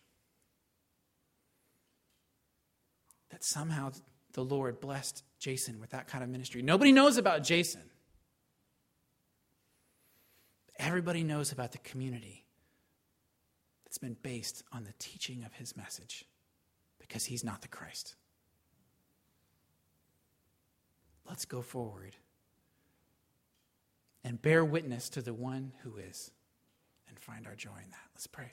That 3.31 3.43
somehow 3.43 3.93
the 4.35 4.45
Lord 4.45 4.81
blessed 4.81 5.25
Jason 5.41 5.81
with 5.81 5.91
that 5.91 6.07
kind 6.07 6.23
of 6.23 6.31
ministry. 6.31 6.63
Nobody 6.63 6.93
knows 6.93 7.17
about 7.17 7.43
Jason. 7.43 7.83
Everybody 10.79 11.25
knows 11.25 11.51
about 11.51 11.73
the 11.73 11.79
community 11.79 12.45
that's 13.85 13.99
been 13.99 14.17
based 14.23 14.63
on 14.73 14.85
the 14.85 14.93
teaching 14.99 15.43
of 15.45 15.55
his 15.55 15.77
message 15.77 16.25
because 16.99 17.25
he's 17.25 17.43
not 17.43 17.63
the 17.63 17.69
Christ. 17.69 18.15
Let's 21.27 21.45
go 21.45 21.63
forward 21.63 22.17
and 24.23 24.41
bear 24.41 24.65
witness 24.65 25.09
to 25.11 25.23
the 25.23 25.35
one 25.35 25.73
who 25.83 25.97
is 25.97 26.31
and 27.09 27.19
find 27.19 27.47
our 27.47 27.55
joy 27.55 27.79
in 27.83 27.91
that. 27.91 28.09
Let's 28.15 28.27
pray. 28.27 28.53